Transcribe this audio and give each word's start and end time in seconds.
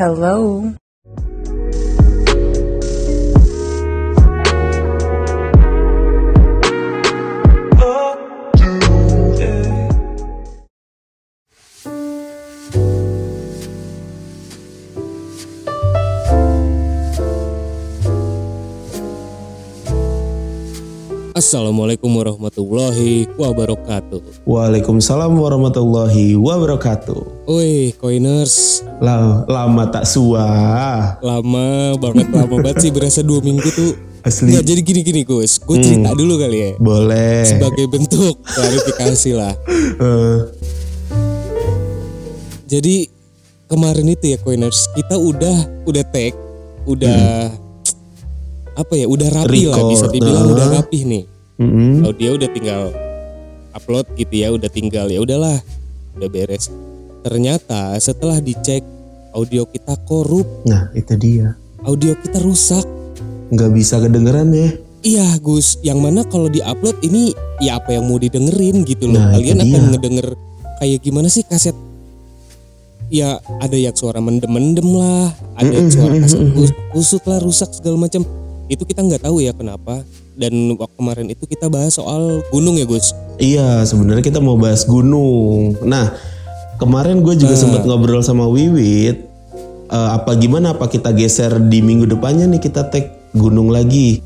Hello. 0.00 0.79
Assalamualaikum 21.50 22.14
warahmatullahi 22.14 23.26
wabarakatuh. 23.34 24.46
Waalaikumsalam 24.46 25.34
warahmatullahi 25.34 26.38
wabarakatuh. 26.38 27.50
Woi, 27.50 27.90
coiners, 27.98 28.86
La- 29.02 29.42
lama 29.50 29.82
tak 29.90 30.06
sua. 30.06 30.46
lama 31.18 31.98
banget 31.98 32.30
lama 32.30 32.54
banget 32.54 32.86
sih 32.86 32.94
berasa 32.94 33.26
dua 33.26 33.42
minggu 33.42 33.66
tuh. 33.66 33.98
Asli. 34.22 34.54
Nggak 34.54 34.62
jadi 34.62 34.80
gini-gini 34.86 35.20
Gus, 35.26 35.58
gue 35.58 35.74
cerita 35.82 36.14
dulu 36.14 36.38
kali 36.38 36.54
ya. 36.54 36.70
Boleh. 36.78 37.42
Sebagai 37.42 37.90
bentuk 37.90 38.38
klarifikasi 38.46 39.30
lah. 39.34 39.54
Eh, 39.98 40.38
Jadi 42.70 43.10
kemarin 43.66 44.06
itu 44.06 44.30
ya 44.30 44.38
coiners, 44.38 44.86
kita 44.94 45.18
udah 45.18 45.82
udah 45.82 46.04
tag, 46.14 46.30
udah 46.86 47.50
apa 48.78 48.94
ya, 48.94 49.10
udah 49.10 49.28
rapi 49.34 49.66
lah 49.66 49.82
bisa 49.90 50.06
Record, 50.06 50.14
dibilang 50.14 50.46
ah. 50.46 50.52
udah 50.54 50.66
rapih 50.78 51.02
nih. 51.10 51.39
Mm-mm. 51.60 52.08
audio 52.08 52.40
udah 52.40 52.50
tinggal 52.50 52.82
upload 53.70 54.06
gitu 54.16 54.34
ya 54.34 54.48
udah 54.50 54.70
tinggal 54.72 55.06
ya 55.06 55.20
udahlah 55.22 55.60
udah 56.18 56.28
beres. 56.32 56.72
Ternyata 57.20 57.94
setelah 58.00 58.40
dicek 58.40 58.82
audio 59.30 59.68
kita 59.68 59.94
korup. 60.08 60.48
Nah 60.66 60.88
itu 60.96 61.14
dia. 61.14 61.54
audio 61.80 62.12
kita 62.12 62.40
rusak. 62.44 62.84
Nggak 63.52 63.70
bisa 63.72 64.00
kedengeran 64.00 64.52
ya. 64.52 64.68
iya 65.00 65.26
Gus. 65.40 65.80
Yang 65.80 65.98
mana 66.00 66.20
kalau 66.28 66.48
diupload 66.52 67.00
ini 67.04 67.32
ya 67.60 67.80
apa 67.80 67.96
yang 67.96 68.04
mau 68.04 68.20
didengerin 68.20 68.84
gitu 68.84 69.08
loh. 69.08 69.16
Nah, 69.16 69.32
kalian 69.36 69.64
akan 69.64 69.82
ngedenger 69.96 70.26
kayak 70.76 71.00
gimana 71.00 71.28
sih 71.32 71.40
kaset? 71.44 71.72
Ya 73.10 73.42
ada 73.58 73.74
yang 73.74 73.96
suara 73.96 74.22
mendem-mendem 74.22 74.86
lah 74.92 75.34
ada 75.58 75.72
yang 75.72 75.90
suara 75.90 76.14
kaset 76.20 76.40
kus- 76.54 76.76
kusut 76.94 77.22
lah 77.26 77.40
rusak 77.40 77.72
segala 77.74 77.96
macam. 77.96 78.22
Itu 78.70 78.84
kita 78.86 79.02
nggak 79.02 79.24
tahu 79.24 79.42
ya 79.42 79.50
kenapa 79.56 80.04
dan 80.40 80.52
waktu 80.72 80.96
kemarin 80.96 81.26
itu 81.28 81.44
kita 81.44 81.68
bahas 81.68 81.92
soal 81.92 82.40
gunung 82.48 82.74
ya 82.74 82.88
Gus 82.88 83.12
Iya 83.36 83.84
sebenarnya 83.84 84.20
kita 84.22 84.36
mau 84.36 84.56
bahas 84.56 84.84
gunung. 84.84 85.76
Nah 85.80 86.12
kemarin 86.76 87.20
gue 87.20 87.36
juga 87.36 87.52
Nah. 87.52 87.60
sempat 87.60 87.82
ngobrol 87.84 88.20
sama 88.20 88.44
Wiwit. 88.44 89.16
Eh, 89.86 90.08
apa 90.12 90.36
gimana? 90.36 90.72
Apa 90.72 90.86
kita 90.86 91.10
geser 91.10 91.56
di 91.62 91.80
minggu 91.80 92.04
depannya 92.06 92.44
nih 92.46 92.60
kita 92.60 92.86
tag 92.86 93.04
gunung 93.32 93.68
lagi. 93.68 94.20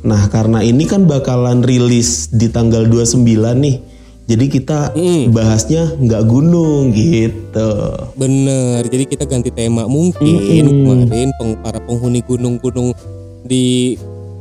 Nah 0.00 0.26
karena 0.26 0.62
ini 0.62 0.86
kan 0.86 1.04
bakalan 1.04 1.60
rilis 1.60 2.30
di 2.30 2.46
tanggal 2.46 2.86
29 2.86 3.26
nih. 3.58 3.76
Jadi 4.24 4.46
kita 4.46 4.94
Hmm. 4.94 5.34
bahasnya 5.34 5.90
nggak 5.92 6.22
gunung 6.24 6.94
gitu. 6.94 7.70
Bener, 8.14 8.86
jadi 8.86 9.02
kita 9.04 9.26
ganti 9.26 9.50
tema 9.50 9.84
mungkin 9.84 10.38
kemarin 10.62 11.34
peng- 11.34 11.58
para 11.58 11.82
penghuni 11.82 12.22
gunung-gunung 12.22 12.94
di 13.42 13.98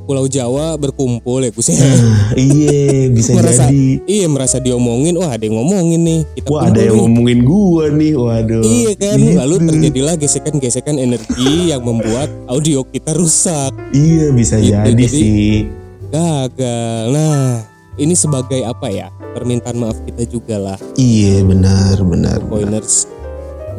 Pulau 0.09 0.25
Jawa 0.25 0.73
berkumpul 0.73 1.45
ya 1.45 1.53
Gus 1.53 1.69
ya. 1.69 1.77
Nah, 1.77 2.33
iya 2.33 3.05
bisa 3.07 3.29
merasa, 3.37 3.69
jadi. 3.69 4.01
iya 4.09 4.25
merasa 4.25 4.57
diomongin, 4.57 5.13
wah 5.13 5.29
ada 5.29 5.45
yang 5.45 5.53
ngomongin 5.53 6.01
nih. 6.01 6.21
Kita 6.33 6.49
Wah 6.49 6.65
ada 6.65 6.81
yang 6.81 6.97
nih. 6.97 7.01
ngomongin 7.05 7.39
gua 7.45 7.85
nih, 7.87 8.13
waduh. 8.17 8.61
Iya 8.65 8.91
kan, 8.97 9.17
Gitu. 9.21 9.37
lalu 9.37 9.55
terjadilah 9.63 10.15
gesekan-gesekan 10.17 10.97
energi 10.97 11.69
yang 11.69 11.85
membuat 11.85 12.25
audio 12.47 12.81
kita 12.83 13.13
rusak, 13.13 13.69
Iya 13.93 14.33
bisa 14.33 14.57
Gitu, 14.57 14.73
jadi, 14.73 14.89
jadi- 14.89 15.05
sih. 15.07 15.69
gagal. 16.09 17.03
Nah, 17.13 17.61
ini 17.95 18.13
sebagai 18.13 18.65
apa 18.65 18.89
ya? 18.89 19.07
Permintaan 19.29 19.77
maaf 19.77 20.01
kita 20.03 20.25
juga 20.25 20.57
lah, 20.57 20.77
Iya 20.95 21.45
benar 21.45 22.01
benar. 22.01 22.41
pointers. 22.43 23.05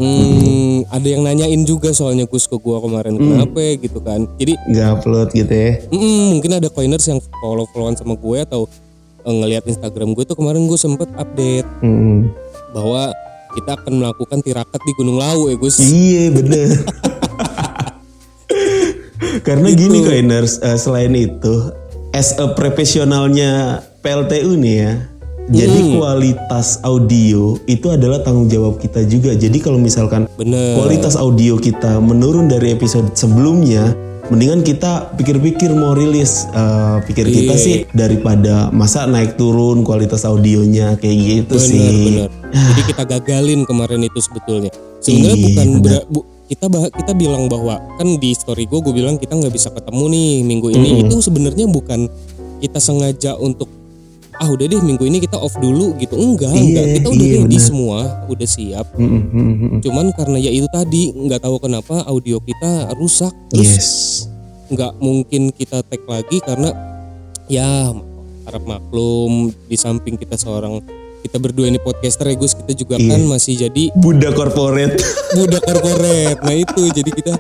Hmm, 0.01 0.89
ada 0.89 1.05
yang 1.05 1.21
nanyain 1.21 1.61
juga 1.63 1.93
soalnya 1.93 2.25
Gus 2.25 2.49
ke 2.49 2.57
gua 2.57 2.81
kemarin 2.81 3.15
kenapa 3.15 3.61
ya 3.61 3.77
gitu 3.77 4.01
kan. 4.01 4.25
Jadi 4.35 4.57
Nggak 4.67 4.89
upload 4.97 5.29
gitu 5.31 5.53
ya. 5.53 5.73
Mm, 5.89 6.25
mungkin 6.35 6.51
ada 6.57 6.69
coiners 6.69 7.05
yang 7.05 7.21
follow 7.37 7.69
followan 7.69 7.95
sama 7.95 8.17
gue 8.17 8.39
atau 8.41 8.65
eh, 9.21 9.29
ngelihat 9.31 9.69
Instagram 9.69 10.17
gue 10.17 10.25
tuh 10.25 10.33
kemarin 10.33 10.65
gue 10.65 10.75
sempet 10.75 11.13
update 11.15 11.69
Mm. 11.85 12.33
bahwa 12.73 13.13
kita 13.51 13.77
akan 13.77 13.93
melakukan 13.99 14.41
tirakat 14.41 14.81
di 14.81 14.93
Gunung 14.95 15.19
Lawu 15.19 15.53
ya 15.53 15.57
Gus. 15.57 15.77
Iya 15.79 16.33
bener. 16.33 16.69
Karena 19.41 19.69
Gitu. 19.69 19.79
gini 19.87 19.99
coiners, 20.01 20.59
eh, 20.61 20.77
selain 20.77 21.13
itu, 21.13 21.71
as 22.11 22.35
a 22.37 22.51
profesionalnya 22.53 23.83
PLTU 24.01 24.57
nih 24.57 24.77
ya, 24.81 24.93
jadi 25.51 25.79
Hmm. 25.81 25.93
kualitas 25.95 26.79
audio 26.81 27.59
itu 27.67 27.87
adalah 27.87 28.21
tanggung 28.21 28.47
jawab 28.47 28.79
kita 28.79 29.03
juga. 29.03 29.31
Jadi 29.33 29.59
kalau 29.59 29.77
misalkan 29.77 30.31
Bener. 30.33 30.75
kualitas 30.75 31.15
audio 31.15 31.55
kita 31.55 31.99
menurun 31.99 32.47
dari 32.47 32.71
episode 32.71 33.11
sebelumnya, 33.13 33.91
mendingan 34.27 34.63
kita 34.63 35.11
pikir-pikir 35.13 35.71
mau 35.73 35.91
rilis. 35.91 36.47
Eh, 36.49 36.97
pikir 37.05 37.27
kita 37.27 37.53
Iya. 37.53 37.59
sih 37.59 37.77
daripada 37.91 38.71
masa 38.71 39.05
naik 39.05 39.35
turun 39.35 39.83
kualitas 39.83 40.23
audionya 40.23 40.95
kayak 40.95 41.19
gitu 41.19 41.55
Bener 41.57 41.67
sih. 41.67 42.05
bener. 42.07 42.29
Jadi 42.49 42.83
kita 42.87 43.03
gagalin 43.05 43.61
kemarin 43.65 44.01
itu 44.01 44.19
sebetulnya. 44.19 44.71
Sebenarnya 44.99 45.35
Iya, 45.35 45.47
bukan 45.49 45.69
bener. 45.81 46.03
bu- 46.07 46.27
kita 46.47 46.67
bah- 46.67 46.91
kita 46.93 47.13
bilang 47.13 47.47
bahwa 47.47 47.79
kan 47.97 48.09
di 48.17 48.31
story 48.33 48.67
gue 48.67 48.79
gue 48.79 48.91
bilang 48.93 49.15
kita 49.17 49.33
nggak 49.33 49.51
bisa 49.51 49.71
ketemu 49.71 50.05
nih 50.09 50.31
minggu 50.45 50.69
ini 50.69 50.89
itu 51.01 51.15
sebenarnya 51.19 51.67
bukan 51.67 52.11
kita 52.59 52.77
sengaja 52.77 53.35
untuk 53.35 53.71
ah 54.41 54.49
udah 54.49 54.67
deh 54.67 54.81
minggu 54.81 55.05
ini 55.05 55.21
kita 55.21 55.37
off 55.37 55.53
dulu 55.55 55.93
gitu 55.97 56.17
enggak 56.17 56.49
Iya, 56.49 56.65
enggak 56.65 56.85
kita 56.97 57.09
udah 57.09 57.21
iya, 57.23 57.37
ready 57.39 57.49
bener. 57.53 57.61
semua 57.63 57.99
udah 58.27 58.49
siap 58.49 58.87
Mm, 58.95 59.05
mm, 59.05 59.21
mm, 59.23 59.53
mm. 59.53 59.81
cuman 59.81 60.07
karena 60.11 60.37
ya 60.39 60.51
itu 60.51 60.65
tadi 60.67 61.03
nggak 61.13 61.41
tahu 61.41 61.57
kenapa 61.59 61.95
audio 62.05 62.41
kita 62.41 62.71
rusak 62.95 63.33
terus 63.49 63.69
Yes. 63.71 63.89
nggak 64.67 64.93
mungkin 64.99 65.43
kita 65.51 65.83
tag 65.83 66.01
lagi 66.05 66.41
karena 66.41 66.73
ya 67.47 67.93
harap 68.43 68.63
maklum 68.65 69.53
di 69.63 69.77
samping 69.77 70.15
kita 70.15 70.35
seorang 70.35 70.81
kita 71.21 71.37
berdua 71.37 71.69
ini 71.69 71.77
podcaster 71.77 72.25
ya 72.25 72.35
Gus 72.35 72.57
kita 72.57 72.73
juga 72.73 72.97
Iya. 72.97 73.13
kan 73.13 73.21
masih 73.27 73.55
jadi 73.59 73.93
Budak 73.95 74.33
corporate. 74.33 74.97
budak 75.31 75.61
korporat 75.61 76.41
nah 76.41 76.55
itu 76.55 76.89
jadi 76.89 77.11
kita 77.11 77.33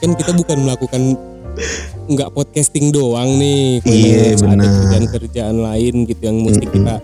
kan 0.00 0.10
kita 0.14 0.32
bukan 0.32 0.56
melakukan 0.58 1.02
nggak 2.10 2.28
podcasting 2.34 2.90
doang 2.90 3.38
nih 3.38 3.78
Iya, 3.86 4.34
benar. 4.40 4.66
kerjaan-kerjaan 4.66 5.56
lain 5.56 5.94
gitu 6.08 6.22
yang 6.26 6.38
mesti 6.42 6.66
kita 6.66 6.94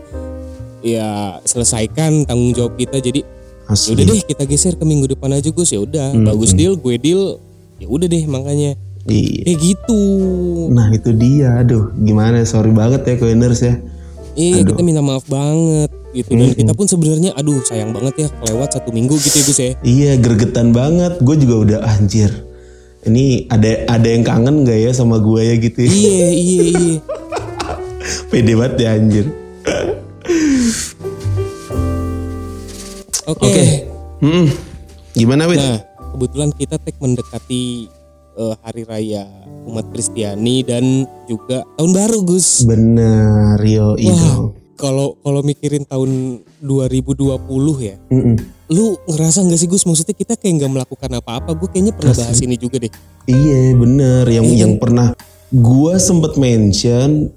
ya 0.82 1.38
selesaikan 1.42 2.26
tanggung 2.26 2.54
jawab 2.54 2.74
kita. 2.74 2.98
Jadi 2.98 3.20
udah 3.66 4.04
deh 4.06 4.22
kita 4.22 4.42
geser 4.46 4.74
ke 4.78 4.84
minggu 4.86 5.10
depan 5.10 5.34
aja 5.34 5.50
Gus. 5.50 5.74
Ya 5.74 5.82
udah 5.82 6.14
bagus 6.14 6.54
deal 6.54 6.78
gue 6.78 6.94
deal. 6.98 7.42
Ya 7.82 7.86
udah 7.90 8.06
deh 8.06 8.24
makanya. 8.26 8.78
Iya. 9.06 9.46
kayak 9.46 9.58
gitu. 9.62 10.02
Nah 10.74 10.90
itu 10.90 11.14
dia, 11.14 11.62
aduh 11.62 11.94
gimana? 11.94 12.42
Sorry 12.42 12.74
banget 12.74 13.06
ya 13.06 13.14
coiners 13.22 13.62
ya. 13.62 13.78
iya 14.36 14.60
kita 14.66 14.82
minta 14.84 15.00
maaf 15.00 15.24
banget 15.30 15.88
gitu. 16.12 16.34
Dan 16.34 16.52
kita 16.52 16.72
pun 16.74 16.84
sebenarnya 16.84 17.32
aduh 17.38 17.62
sayang 17.64 17.94
banget 17.94 18.26
ya 18.26 18.28
kelewat 18.42 18.74
satu 18.74 18.90
minggu 18.92 19.14
gitu 19.16 19.36
ya 19.38 19.44
Gus 19.46 19.58
ya. 19.62 19.72
Iya 19.80 20.12
gergetan 20.18 20.74
banget. 20.74 21.22
Gue 21.22 21.38
juga 21.38 21.54
udah 21.62 21.78
anjir. 21.86 22.34
Ini 23.06 23.46
ada 23.46 23.70
ada 23.88 24.08
yang 24.08 24.22
kangen 24.22 24.62
gak 24.62 24.80
ya 24.80 24.90
sama 24.90 25.18
gue 25.18 25.40
ya 25.40 25.54
gitu? 25.56 25.78
ya? 25.78 25.88
iya 25.88 26.28
iya 26.28 26.62
iya 26.74 26.96
Pede 28.26 28.52
banget 28.52 28.74
ya 28.80 28.90
anjir. 28.92 29.26
oke 33.24 33.42
Oke. 33.42 33.64
Hmm. 34.18 34.46
Gimana 35.12 35.46
Wit? 35.46 35.58
nah 35.58 35.78
kebetulan 36.12 36.50
kita 36.50 36.76
tag 36.76 36.96
mendekati 36.96 37.86
eh, 38.34 38.54
hari 38.60 38.82
raya 38.82 39.24
umat 39.64 39.86
Kristiani 39.90 40.62
dan 40.62 40.84
juga 41.26 41.62
tahun 41.76 41.92
baru 41.92 42.18
Gus 42.22 42.64
Bener 42.64 43.58
yo 43.60 43.94
Wah, 43.94 44.14
dong. 44.16 44.46
kalau 44.74 45.14
kalau 45.20 45.40
mikirin 45.42 45.84
tahun 45.84 46.10
2020 46.58 47.38
ya 47.80 47.96
Mm-mm. 48.08 48.36
Lu 48.66 48.98
ngerasa 49.06 49.46
nggak 49.46 49.58
sih 49.58 49.68
Gus? 49.70 49.86
Maksudnya 49.86 50.14
kita 50.14 50.34
kayak 50.34 50.62
nggak 50.62 50.72
melakukan 50.72 51.10
apa-apa. 51.22 51.54
Gue 51.54 51.68
kayaknya 51.70 51.94
pernah 51.94 52.14
bahas 52.14 52.38
ini 52.42 52.56
juga 52.58 52.82
deh. 52.82 52.92
Iya 53.26 53.74
bener. 53.78 54.24
Yang 54.26 54.46
yang 54.58 54.72
pernah 54.82 55.14
gue 55.50 55.94
sempet 56.02 56.34
mention 56.34 57.30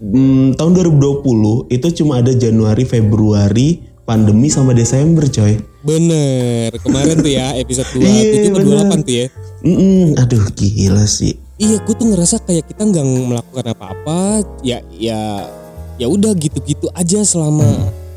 hmm, 0.00 0.60
tahun 0.60 0.72
2020 0.76 1.72
itu 1.72 1.86
cuma 2.02 2.20
ada 2.20 2.32
Januari 2.36 2.84
Februari 2.84 3.80
pandemi 4.06 4.46
sama 4.52 4.70
Desember 4.70 5.26
coy. 5.26 5.58
bener. 5.82 6.70
Kemarin 6.82 7.18
tuh 7.22 7.32
ya 7.32 7.54
episode 7.62 7.86
27 7.94 8.06
Iya, 8.06 8.22
ke 8.22 8.48
bener. 8.54 8.86
28 8.90 9.06
tuh 9.06 9.14
ya. 9.14 9.26
Mm-mm, 9.66 10.02
aduh 10.20 10.44
gila 10.54 11.04
sih. 11.08 11.34
Iya, 11.56 11.80
gue 11.82 11.94
tuh 11.96 12.06
ngerasa 12.12 12.36
kayak 12.44 12.68
kita 12.68 12.84
nggak 12.84 13.06
melakukan 13.06 13.66
apa-apa. 13.72 14.44
Ya, 14.60 14.84
ya, 14.92 15.48
ya 15.96 16.06
udah 16.06 16.36
gitu-gitu 16.36 16.92
aja 16.92 17.24
selama 17.24 17.64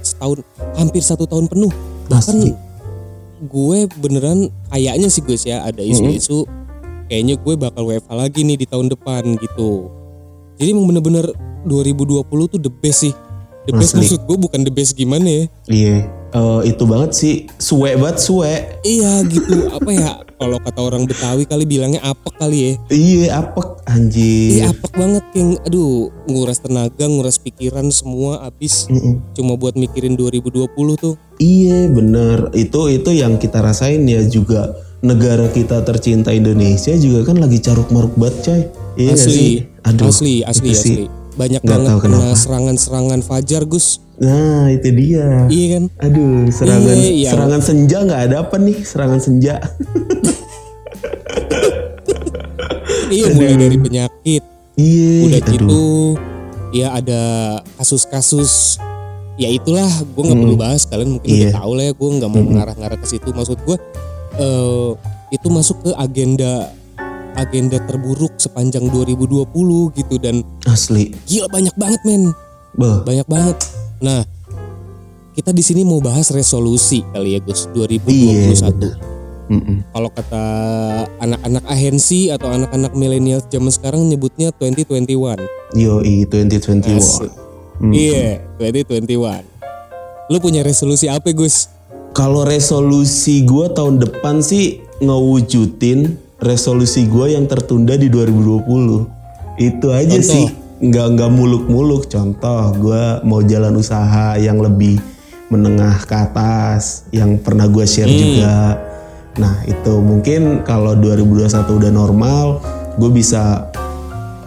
setahun, 0.03 0.43
hampir 0.75 0.99
satu 0.99 1.23
tahun 1.23 1.47
penuh. 1.47 1.71
Bahkan 2.09 2.37
gue 3.39 3.79
beneran 4.03 4.51
kayaknya 4.67 5.07
sih 5.07 5.23
Gus 5.23 5.47
ya 5.47 5.63
ada 5.63 5.79
isu-isu 5.79 6.43
kayaknya 7.07 7.39
gue 7.39 7.53
bakal 7.55 7.87
WFH 7.87 8.11
lagi 8.11 8.39
nih 8.45 8.57
di 8.59 8.65
tahun 8.69 8.91
depan 8.91 9.39
gitu. 9.39 9.89
Jadi 10.59 10.69
emang 10.75 10.91
bener-bener 10.91 11.25
2020 11.65 12.27
tuh 12.27 12.59
the 12.59 12.69
best 12.69 13.07
sih. 13.07 13.15
The 13.65 13.73
best 13.75 13.95
Asli. 13.95 14.05
maksud 14.05 14.19
gue 14.27 14.37
bukan 14.37 14.61
the 14.67 14.73
best 14.73 14.93
gimana 14.93 15.25
ya. 15.25 15.43
Iya. 15.69 15.97
Eh, 16.29 16.61
itu 16.69 16.83
banget 16.85 17.11
sih 17.17 17.35
suwe 17.57 17.97
banget 17.97 18.17
suwe. 18.21 18.53
Iya 18.85 19.25
gitu 19.25 19.65
apa 19.77 19.89
ya 19.89 20.28
kalau 20.39 20.57
kata 20.63 20.79
orang 20.79 21.03
Betawi 21.03 21.43
kali 21.43 21.67
bilangnya 21.67 21.99
apek 22.01 22.33
kali 22.39 22.57
ya. 22.57 22.71
Iya 22.89 23.27
apek 23.43 23.83
anjir. 23.85 24.49
Iya 24.55 24.63
apek 24.71 24.91
banget 24.95 25.25
yang 25.35 25.59
aduh 25.67 26.07
nguras 26.25 26.63
tenaga, 26.63 27.05
nguras 27.05 27.35
pikiran 27.37 27.91
semua 27.91 28.47
abis 28.47 28.87
Mm-mm. 28.87 29.19
cuma 29.35 29.59
buat 29.59 29.75
mikirin 29.75 30.15
2020 30.15 30.71
tuh. 30.95 31.19
Iya 31.37 31.91
bener 31.91 32.55
itu 32.55 32.87
itu 32.87 33.09
yang 33.11 33.35
kita 33.35 33.59
rasain 33.59 34.07
ya 34.07 34.23
juga 34.23 34.71
negara 35.03 35.51
kita 35.51 35.83
tercinta 35.83 36.31
Indonesia 36.31 36.95
juga 36.95 37.31
kan 37.31 37.39
lagi 37.43 37.59
caruk 37.59 37.91
maruk 37.91 38.15
banget 38.15 38.35
coy. 38.47 38.61
Iya 38.99 39.15
asli, 39.15 39.63
Aduh, 39.87 40.11
asli, 40.11 40.35
asli, 40.43 40.71
sih. 40.75 40.95
asli. 41.03 41.18
Banyak 41.39 41.61
Nggak 41.63 41.79
banget 41.79 42.03
kena 42.03 42.35
serangan-serangan 42.35 43.19
fajar 43.23 43.63
Gus. 43.63 44.03
Nah 44.19 44.67
itu 44.67 44.91
dia. 44.91 45.47
Iya 45.47 45.65
kan? 45.71 45.83
Aduh 46.03 46.51
serangan 46.51 46.91
Iya, 46.91 47.11
iya. 47.15 47.29
serangan 47.31 47.61
senja 47.63 47.97
nggak 48.03 48.21
ada 48.27 48.35
apa 48.43 48.55
nih 48.59 48.77
serangan 48.83 49.19
senja. 49.19 49.55
Iya 53.09 53.25
mulai 53.33 53.57
dari 53.57 53.77
penyakit, 53.79 54.43
Iya. 54.75 55.13
udah 55.25 55.39
aduh. 55.39 55.49
gitu 55.49 55.81
ya 56.69 56.87
ada 56.93 57.21
kasus-kasus 57.73 58.77
ya 59.35 59.49
itulah 59.49 59.89
gue 59.89 60.21
nggak 60.21 60.37
perlu 60.37 60.53
bahas 60.55 60.85
kalian 60.85 61.17
mungkin 61.17 61.29
udah 61.31 61.49
Iya. 61.49 61.55
tahu 61.57 61.71
lah 61.73 61.83
ya 61.83 61.93
gue 61.95 62.09
nggak 62.13 62.29
mau 62.29 62.43
mengarah-ngarah 62.45 62.97
ke 63.01 63.07
situ 63.09 63.33
maksud 63.33 63.57
gue 63.65 63.77
eh 64.37 64.89
itu 65.31 65.47
masuk 65.49 65.81
ke 65.81 65.91
agenda 65.97 66.69
agenda 67.39 67.79
terburuk 67.87 68.35
sepanjang 68.35 68.87
2020 68.91 69.47
gitu 69.95 70.15
dan 70.19 70.43
Asli. 70.67 71.15
gila 71.25 71.47
banyak 71.47 71.75
banget 71.75 72.01
men 72.03 72.35
Beh. 72.75 73.01
banyak 73.07 73.27
banget 73.27 73.57
nah 73.99 74.23
kita 75.33 75.55
di 75.55 75.63
sini 75.63 75.87
mau 75.87 76.03
bahas 76.03 76.29
resolusi 76.29 77.01
kali 77.15 77.35
ya 77.35 77.39
Gus 77.39 77.71
2021 77.71 78.11
Iya 78.11 78.69
bener. 78.69 78.93
Mm-mm. 79.49 79.81
kalau 79.89 80.09
kata 80.13 80.43
anak-anak 81.17 81.65
ahensi 81.65 82.29
atau 82.29 82.53
anak-anak 82.53 82.93
milenial 82.93 83.41
zaman 83.49 83.73
sekarang 83.73 84.05
nyebutnya 84.05 84.53
2021 84.61 85.59
Yoi 85.77 86.25
2021. 86.25 86.97
Asik. 86.97 87.29
Hmm. 87.79 87.93
Iya, 87.93 88.41
2021. 88.57 89.45
Lu 90.29 90.37
punya 90.41 90.65
resolusi 90.65 91.05
apa, 91.05 91.29
Gus? 91.29 91.69
Kalau 92.11 92.41
resolusi 92.41 93.45
gue 93.45 93.69
tahun 93.69 94.01
depan 94.01 94.41
sih 94.41 94.81
ngewujudin 94.99 96.17
resolusi 96.39 97.07
gue 97.07 97.35
yang 97.35 97.45
tertunda 97.45 97.95
di 97.95 98.07
2020. 98.07 99.59
Itu 99.59 99.87
aja 99.91 100.17
Contoh? 100.19 100.27
sih. 100.27 100.47
Nggak 100.79 101.07
nggak 101.19 101.31
muluk-muluk. 101.35 102.07
Contoh, 102.07 102.71
gue 102.79 103.03
mau 103.27 103.43
jalan 103.43 103.75
usaha 103.75 104.39
yang 104.39 104.59
lebih 104.63 104.99
menengah 105.51 105.99
ke 106.07 106.15
atas, 106.15 107.07
yang 107.11 107.35
pernah 107.39 107.67
gue 107.67 107.83
share 107.83 108.07
juga. 108.07 108.79
Nah 109.35 109.63
itu 109.67 109.99
mungkin 109.99 110.63
kalau 110.63 110.95
2021 110.95 111.79
udah 111.79 111.91
normal, 111.91 112.45
gue 112.95 113.11
bisa 113.11 113.67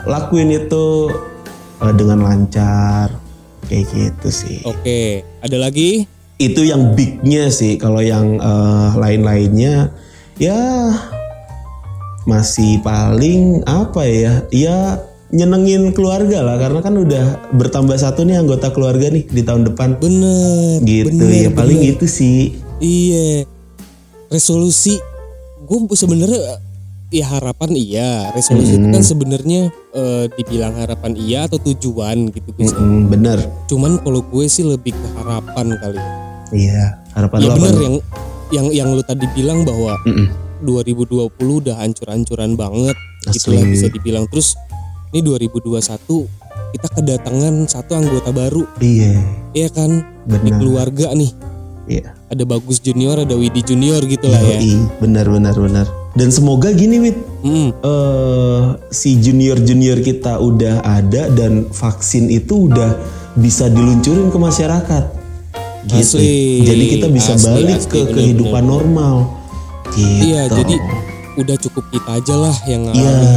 lakuin 0.09 0.51
itu 0.53 1.13
eh, 1.85 1.95
dengan 1.95 2.25
lancar, 2.25 3.23
kayak 3.73 3.87
gitu 3.93 4.29
sih 4.29 4.59
Oke, 4.69 5.25
ada 5.41 5.57
lagi? 5.57 6.05
itu 6.43 6.67
yang 6.67 6.99
bignya 6.99 7.55
sih 7.55 7.79
kalau 7.79 8.03
yang 8.03 8.35
eh, 8.43 8.89
lain-lainnya 8.99 9.95
ya 10.43 10.91
masih 12.25 12.79
paling 12.81 13.61
apa 13.65 14.03
ya 14.03 14.33
ya 14.49 14.77
nyenengin 15.29 15.91
keluarga 15.91 16.41
lah 16.41 16.57
karena 16.57 16.81
kan 16.81 16.95
udah 16.95 17.25
bertambah 17.51 17.97
satu 17.97 18.23
nih 18.23 18.37
anggota 18.37 18.69
keluarga 18.69 19.09
nih 19.09 19.25
di 19.25 19.41
tahun 19.41 19.65
depan 19.67 19.97
Bener. 19.97 20.79
gitu 20.83 21.09
bener, 21.11 21.31
ya 21.33 21.51
paling 21.51 21.79
bener. 21.79 21.93
itu 21.95 22.07
sih 22.07 22.41
Iya. 22.79 23.47
Resolusi 24.27 24.99
gue 25.63 25.79
sebenarnya 25.93 26.59
ya 27.09 27.25
harapan 27.29 27.71
iya. 27.73 28.29
Resolusi 28.31 28.75
itu 28.75 28.87
kan 28.89 29.01
sebenarnya 29.01 29.61
eh, 29.93 30.25
dibilang 30.35 30.75
harapan 30.75 31.13
iya 31.15 31.47
atau 31.47 31.63
tujuan 31.63 32.29
gitu 32.29 32.51
Gus. 32.53 32.73
Mm-mm, 32.73 33.09
bener 33.09 33.39
Cuman 33.67 33.97
kalau 33.99 34.21
gue 34.21 34.45
sih 34.47 34.63
lebih 34.63 34.93
ke 34.93 35.07
harapan 35.15 35.77
kali. 35.77 36.03
iya 36.53 37.01
harapan 37.13 37.39
Ya 37.39 37.47
lo 37.47 37.51
apa 37.51 37.57
bener 37.59 37.73
nih? 37.73 37.83
yang 37.83 37.97
yang 38.53 38.67
yang 38.69 38.89
lu 38.93 39.03
tadi 39.03 39.25
bilang 39.33 39.65
bahwa 39.65 39.97
Mm-mm. 40.05 40.29
2020 40.63 41.29
udah 41.39 41.77
hancur-hancuran 41.83 42.57
banget 42.57 42.97
gitu 43.35 43.53
Asli. 43.53 43.59
lah 43.59 43.65
bisa 43.67 43.87
dibilang. 43.91 44.25
Terus 44.31 44.55
ini 45.13 45.21
2021 45.21 46.43
kita 46.73 46.89
kedatangan 46.89 47.55
satu 47.69 47.93
anggota 47.99 48.31
baru. 48.33 48.65
Iya. 48.81 49.21
Ya 49.53 49.69
kan? 49.69 50.07
Di 50.25 50.39
benar. 50.41 50.59
keluarga 50.59 51.07
nih. 51.13 51.31
Iya. 51.91 52.15
Ada 52.31 52.45
Bagus 52.47 52.79
Junior 52.81 53.21
ada 53.21 53.35
Widi 53.35 53.61
Junior 53.61 54.01
gitu 54.07 54.31
lah 54.31 54.41
ya. 54.41 54.59
Yoi, 54.63 54.87
benar 55.03 55.27
benar 55.29 55.55
benar. 55.59 55.87
Dan 56.13 56.29
semoga 56.29 56.69
gini 56.73 57.01
wit 57.01 57.19
Hmm, 57.43 57.75
eh 57.75 58.65
si 58.95 59.19
junior 59.19 59.59
junior 59.59 59.99
kita 59.99 60.39
udah 60.39 60.87
ada 60.87 61.27
dan 61.35 61.67
vaksin 61.75 62.31
itu 62.31 62.71
udah 62.71 62.95
bisa 63.35 63.67
diluncurin 63.67 64.31
ke 64.31 64.39
masyarakat. 64.39 65.05
Gitu. 65.91 66.23
Asli, 66.23 66.63
jadi 66.63 66.85
kita 66.87 67.07
bisa 67.11 67.35
asli, 67.35 67.51
balik 67.51 67.83
asli, 67.83 67.91
ke 67.91 67.99
bener, 68.07 68.15
kehidupan 68.15 68.63
normal 68.63 69.42
gitu. 69.95 70.25
iya 70.25 70.43
jadi 70.47 70.75
udah 71.33 71.57
cukup 71.59 71.85
kita 71.89 72.11
aja 72.13 72.35
lah 72.37 72.57
yang 72.69 72.85
Iya. 72.87 72.93
ngalamin 72.93 73.29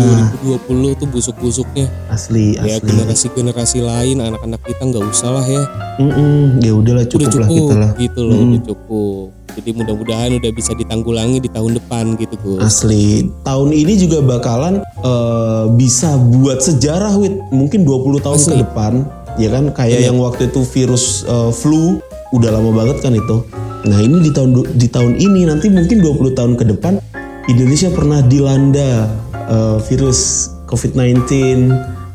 2020 0.43 0.99
tuh 0.99 1.07
busuk-busuknya. 1.07 1.87
Asli 2.11 2.59
ya 2.59 2.75
asli. 2.75 2.91
generasi-generasi 2.91 3.79
lain 3.79 4.19
anak-anak 4.19 4.59
kita 4.61 4.83
nggak 4.83 5.05
usah 5.05 5.31
lah 5.31 5.45
ya. 5.47 5.63
Mm-mm, 5.95 6.59
ya 6.59 6.75
udahlah 6.75 7.07
udah 7.07 7.11
cukup, 7.15 7.39
lah 7.39 7.47
cukup 7.47 7.55
kita 7.63 7.75
lah. 7.79 7.91
gitu 7.95 8.19
loh 8.21 8.35
udah 8.37 8.61
cukup. 8.67 9.25
Jadi 9.55 9.69
mudah-mudahan 9.71 10.31
udah 10.35 10.51
bisa 10.51 10.71
ditanggulangi 10.75 11.39
di 11.39 11.47
tahun 11.47 11.79
depan 11.79 12.19
gitu 12.19 12.35
Gus. 12.35 12.59
Asli, 12.59 13.31
tahun 13.47 13.71
ini 13.71 13.93
juga 13.95 14.19
bakalan 14.19 14.83
eh, 14.83 15.63
bisa 15.71 16.19
buat 16.19 16.59
sejarah 16.59 17.15
wit. 17.15 17.31
Mungkin 17.49 17.87
20 17.87 18.19
tahun 18.19 18.35
ke 18.37 18.55
depan, 18.59 18.93
ya 19.39 19.47
kan? 19.49 19.71
Kayak 19.71 20.03
Iya. 20.03 20.07
yang 20.11 20.19
waktu 20.19 20.51
itu 20.51 20.67
virus 20.67 21.23
eh, 21.23 21.47
flu 21.49 22.03
udah 22.35 22.51
lama 22.51 22.75
banget 22.75 22.99
kan 22.99 23.15
itu. 23.15 23.39
Nah, 23.85 24.01
ini 24.01 24.17
di 24.25 24.31
tahun 24.33 24.65
di 24.81 24.87
tahun 24.89 25.13
ini 25.21 25.45
nanti 25.45 25.69
mungkin 25.69 26.01
20 26.01 26.33
tahun 26.33 26.53
ke 26.57 26.65
depan 26.73 26.97
Indonesia 27.45 27.93
pernah 27.93 28.25
dilanda 28.25 29.05
eh, 29.45 29.77
virus 29.85 30.49
COVID-19 30.65 31.21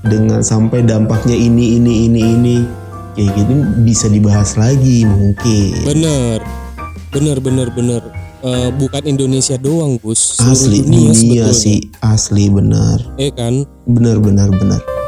dengan 0.03 0.43
sampai 0.43 0.83
dampaknya 0.83 1.39
ini 1.39 1.79
ini 1.79 2.11
ini 2.11 2.21
ini 2.35 2.57
kayak 3.15 3.31
gini 3.39 3.55
bisa 3.87 4.11
dibahas 4.11 4.59
lagi 4.59 5.07
mungkin. 5.07 5.87
Bener, 5.87 6.43
bener, 7.15 7.37
bener, 7.39 7.69
bener. 7.71 8.03
Eh, 8.41 8.71
bukan 8.75 9.05
Indonesia 9.05 9.55
doang, 9.61 10.01
Gus. 10.01 10.41
Asli 10.41 10.81
dunia, 10.81 11.53
sih, 11.53 11.93
asli 12.01 12.49
benar. 12.49 12.99
Eh 13.21 13.31
kan, 13.31 13.63
Benar 13.85 14.19
benar 14.19 14.49
benar. 14.51 15.00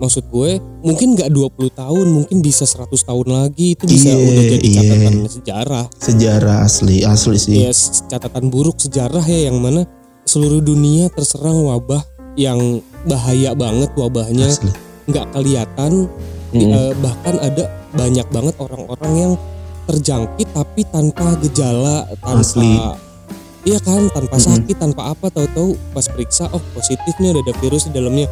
Maksud 0.00 0.24
gue 0.26 0.56
mungkin 0.80 1.12
nggak 1.12 1.28
20 1.28 1.70
tahun, 1.70 2.06
mungkin 2.08 2.40
bisa 2.40 2.64
100 2.64 2.88
tahun 3.04 3.28
lagi 3.28 3.76
itu 3.76 3.84
bisa 3.84 4.08
Iya, 4.08 4.24
udah 4.24 4.44
jadi 4.48 4.66
iya. 4.66 4.76
catatan 4.80 5.14
sejarah. 5.28 5.84
Sejarah 5.94 6.56
asli, 6.64 6.96
asli 7.04 7.36
sih. 7.36 7.54
Ya 7.60 7.70
s- 7.70 8.00
catatan 8.04 8.48
buruk 8.48 8.80
sejarah 8.80 9.22
ya 9.22 9.46
yang 9.46 9.60
mana 9.60 9.84
seluruh 10.24 10.58
dunia 10.58 11.06
terserang 11.08 11.60
wabah 11.62 12.00
yang 12.34 12.80
bahaya 13.04 13.52
banget 13.52 13.92
wabahnya 13.92 14.48
nggak 15.04 15.26
kelihatan 15.30 16.08
Di- 16.50 16.64
eh, 16.64 16.92
bahkan 16.98 17.36
ada 17.36 17.64
banyak 17.90 18.26
banget 18.30 18.54
orang-orang 18.56 19.12
yang 19.14 19.32
terjangkit 19.84 20.48
tapi 20.50 20.86
tanpa 20.86 21.34
gejala 21.40 22.06
tanpa 22.16 22.40
Asli. 22.40 22.70
Iya 23.62 23.78
kan 23.80 24.08
tanpa 24.10 24.36
sakit 24.40 24.76
tanpa 24.76 25.12
apa 25.12 25.28
tahu-tahu 25.28 25.76
pas 25.92 26.06
periksa 26.08 26.48
oh 26.50 26.62
positif 26.72 27.12
nih 27.20 27.36
udah 27.36 27.42
ada 27.44 27.54
virus 27.60 27.88
di 27.88 27.92
dalamnya 27.92 28.26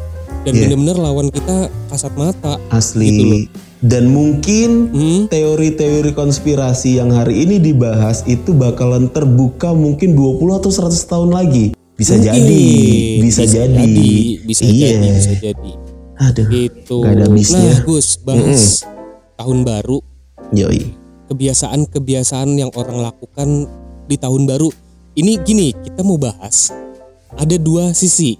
dan 0.46 0.52
Iya. 0.54 0.60
bener-bener 0.70 0.96
lawan 0.96 1.28
kita 1.28 1.68
kasat 1.90 2.14
mata 2.14 2.56
Asli. 2.70 3.06
Gitu 3.10 3.24
loh. 3.26 3.42
Dan 3.78 4.10
mungkin 4.10 4.90
hmm, 4.90 5.20
teori-teori 5.30 6.10
konspirasi 6.10 6.98
yang 6.98 7.14
hari 7.14 7.46
ini 7.46 7.62
dibahas 7.62 8.26
itu 8.26 8.50
bakalan 8.50 9.06
terbuka 9.06 9.70
mungkin 9.70 10.18
20 10.18 10.58
atau 10.58 10.70
100 10.70 10.98
tahun 11.06 11.30
lagi. 11.30 11.66
Bisa 11.94 12.14
mungkin. 12.18 12.30
jadi, 12.30 12.64
bisa, 13.22 13.42
jadi. 13.46 14.02
bisa 14.46 14.62
iya. 14.66 14.88
jadi 14.94 15.08
bisa 15.10 15.32
jadi 15.42 15.72
Aduh. 16.18 16.46
gitu 16.46 16.98
Nggak 17.02 17.14
ada 17.14 17.24
habisnya. 17.26 17.58
nah 17.58 17.78
Gus 17.82 18.08
bahas 18.22 18.62
tahun 19.34 19.58
baru 19.66 19.98
Yoi. 20.54 20.94
kebiasaan-kebiasaan 21.26 22.50
yang 22.54 22.70
orang 22.78 23.02
lakukan 23.02 23.66
di 24.06 24.14
tahun 24.14 24.46
baru 24.46 24.70
ini 25.14 25.38
gini 25.40 25.72
kita 25.72 26.02
mau 26.02 26.18
bahas 26.18 26.72
ada 27.32 27.56
dua 27.56 27.92
sisi 27.92 28.36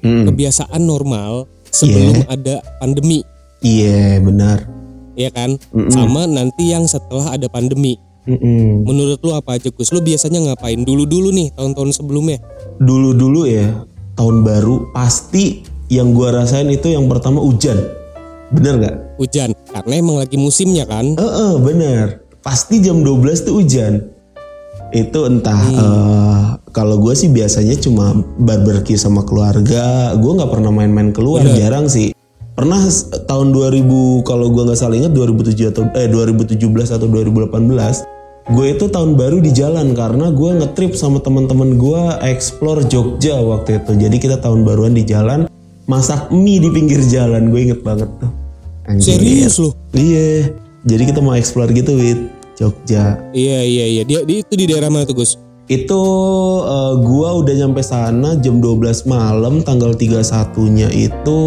Mm. 0.00 0.32
kebiasaan 0.32 0.80
normal 0.80 1.44
sebelum 1.68 2.24
ada 2.24 2.64
pandemi 2.80 3.20
Iya, 3.60 4.16
benar. 4.24 4.64
ya 5.12 5.28
kan 5.28 5.60
sama 5.92 6.24
nanti 6.24 6.72
yang 6.72 6.88
setelah 6.88 7.36
ada 7.36 7.52
pandemi 7.52 8.00
Mm-mm. 8.24 8.84
Menurut 8.84 9.16
lu 9.24 9.32
apa 9.32 9.56
aja 9.56 9.72
Gus? 9.72 9.90
Lu 9.90 10.04
biasanya 10.04 10.44
ngapain 10.44 10.84
dulu-dulu 10.84 11.32
nih 11.32 11.56
tahun-tahun 11.56 11.96
sebelumnya? 11.96 12.36
Dulu-dulu 12.76 13.48
ya 13.48 13.84
tahun 14.12 14.44
baru 14.44 14.92
pasti 14.92 15.64
yang 15.88 16.12
gua 16.12 16.44
rasain 16.44 16.68
itu 16.68 16.92
yang 16.92 17.08
pertama 17.08 17.40
hujan. 17.40 17.80
Bener 18.52 18.76
nggak? 18.76 18.96
Hujan, 19.16 19.56
karena 19.72 19.94
emang 19.96 20.20
lagi 20.20 20.36
musimnya 20.36 20.84
kan. 20.84 21.16
Eh, 21.16 21.24
eh, 21.24 21.54
bener. 21.64 22.20
Pasti 22.44 22.78
jam 22.84 23.00
12 23.00 23.40
tuh 23.40 23.64
hujan. 23.64 24.04
Itu 24.90 25.26
entah 25.30 25.60
eh, 25.70 26.42
kalau 26.74 26.98
gue 26.98 27.14
sih 27.14 27.30
biasanya 27.30 27.78
cuma 27.78 28.14
barbeque 28.38 28.98
sama 28.98 29.22
keluarga. 29.22 30.14
Gue 30.18 30.32
nggak 30.38 30.50
pernah 30.50 30.70
main-main 30.74 31.14
keluar, 31.14 31.46
jarang 31.54 31.86
sih. 31.86 32.10
Pernah 32.58 32.82
tahun 33.24 33.54
2000 33.54 34.26
kalau 34.26 34.50
gue 34.50 34.62
nggak 34.66 34.78
salah 34.78 34.98
ingat 34.98 35.14
2007 35.14 35.70
atau 35.70 35.82
eh 35.96 36.10
2017 36.10 36.60
atau 36.92 37.06
2018 37.08 38.20
gue 38.50 38.66
itu 38.66 38.90
tahun 38.90 39.14
baru 39.14 39.38
di 39.38 39.54
jalan 39.54 39.94
karena 39.94 40.34
gue 40.34 40.50
ngetrip 40.58 40.98
sama 40.98 41.22
teman-teman 41.22 41.78
gue 41.78 42.02
explore 42.26 42.82
Jogja 42.90 43.38
waktu 43.38 43.78
itu. 43.78 43.94
Jadi 43.94 44.16
kita 44.18 44.42
tahun 44.42 44.66
baruan 44.66 44.92
di 44.92 45.06
jalan 45.06 45.46
masak 45.86 46.34
mie 46.34 46.58
di 46.58 46.68
pinggir 46.68 46.98
jalan. 47.06 47.54
Gue 47.54 47.70
inget 47.70 47.80
banget 47.86 48.10
tuh. 48.18 48.32
Anjir. 48.90 49.16
Serius 49.16 49.54
lu? 49.62 49.70
Iya. 49.94 50.50
Jadi 50.82 51.02
kita 51.14 51.22
mau 51.22 51.38
explore 51.38 51.70
gitu 51.70 51.94
wit 51.94 52.39
Jogja. 52.60 53.16
Iya 53.32 53.64
iya 53.64 53.84
iya. 53.88 54.02
Dia, 54.04 54.20
dia 54.28 54.44
itu 54.44 54.52
di 54.52 54.68
daerah 54.68 54.92
mana 54.92 55.08
tuh 55.08 55.24
Gus? 55.24 55.40
Itu 55.72 56.02
eh, 56.60 56.94
gua 57.00 57.40
udah 57.40 57.54
nyampe 57.56 57.80
sana 57.80 58.36
jam 58.36 58.60
12 58.60 59.08
malam 59.08 59.64
tanggal 59.64 59.96
31-nya 59.96 60.92
itu 60.92 61.40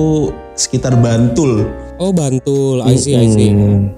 sekitar 0.57 0.97
Bantul. 0.97 1.69
Oh 2.01 2.09
Bantul, 2.09 2.81
I 2.81 2.97
see 2.97 3.13
I 3.13 3.29
see. 3.29 3.53
Hmm. 3.53 3.93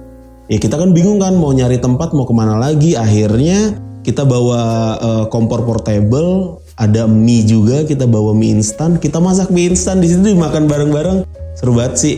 Ya 0.52 0.60
kita 0.60 0.76
kan 0.76 0.92
bingung 0.92 1.18
kan 1.18 1.34
mau 1.40 1.56
nyari 1.56 1.80
tempat 1.80 2.12
mau 2.12 2.28
ke 2.28 2.36
mana 2.36 2.60
lagi. 2.60 2.92
Akhirnya 3.00 3.80
kita 4.04 4.28
bawa 4.28 4.62
eh, 5.00 5.24
kompor 5.32 5.64
portable, 5.64 6.60
ada 6.76 7.08
mie 7.08 7.48
juga, 7.48 7.88
kita 7.88 8.04
bawa 8.04 8.36
mie 8.36 8.60
instan, 8.60 9.00
kita 9.00 9.16
masak 9.16 9.48
mie 9.48 9.72
instan 9.72 10.04
di 10.04 10.12
situ 10.12 10.36
dimakan 10.36 10.68
bareng-bareng. 10.68 11.24
Seru 11.56 11.72
banget 11.72 11.94
sih. 11.96 12.16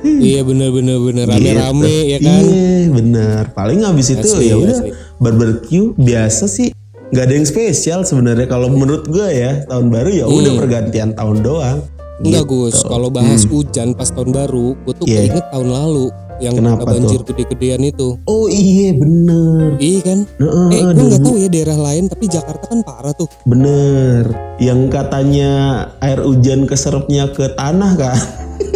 Iya 0.00 0.40
bener 0.42 0.70
bener 0.70 0.96
bener 0.96 1.24
rame-rame 1.26 1.94
ya 2.06 2.18
kan. 2.18 2.42
Iya 2.42 2.88
bener. 2.88 3.42
Paling 3.50 3.82
habis 3.82 4.10
itu 4.10 4.28
ya 4.38 4.54
udah 4.54 4.78
barbecue 5.18 5.90
biasa 5.94 6.46
sih. 6.46 6.70
Gak 7.08 7.24
ada 7.24 7.34
yang 7.34 7.48
spesial 7.48 8.04
sebenarnya 8.04 8.44
kalau 8.44 8.68
menurut 8.68 9.08
gue 9.08 9.26
ya 9.26 9.64
tahun 9.64 9.88
baru 9.88 10.10
ya 10.12 10.24
udah 10.24 10.52
Hmm. 10.54 10.60
pergantian 10.60 11.10
tahun 11.12 11.40
doang. 11.40 11.78
Enggak 12.18 12.44
Gus, 12.44 12.82
kalau 12.82 13.08
bahas 13.08 13.46
hujan 13.46 13.94
pas 13.94 14.10
tahun 14.10 14.34
baru, 14.34 14.74
gue 14.76 14.92
tuh 14.92 15.06
Hmm. 15.06 15.12
Iya. 15.14 15.18
keinget 15.24 15.44
tahun 15.48 15.68
lalu 15.70 16.06
yang 16.38 16.54
Kenapa 16.54 16.84
banjir 16.84 17.20
gede-gedean 17.22 17.82
itu. 17.82 18.14
Oh 18.24 18.46
iya 18.46 18.92
bener. 18.92 19.74
Iya 19.76 20.00
kan? 20.02 20.18
Heeh, 20.34 20.66
Eh, 20.72 20.82
gue 20.88 21.04
nggak 21.08 21.22
tahu 21.22 21.36
ya 21.36 21.48
daerah 21.48 21.78
lain, 21.80 22.06
tapi 22.06 22.24
Jakarta 22.26 22.64
kan 22.64 22.80
parah 22.80 23.12
tuh. 23.12 23.26
bener. 23.42 24.30
Yang 24.56 24.80
katanya 24.88 25.50
air 25.98 26.18
hujan 26.20 26.64
keserapnya 26.64 27.28
ke 27.28 27.50
tanah 27.52 27.92
kan? 27.94 28.18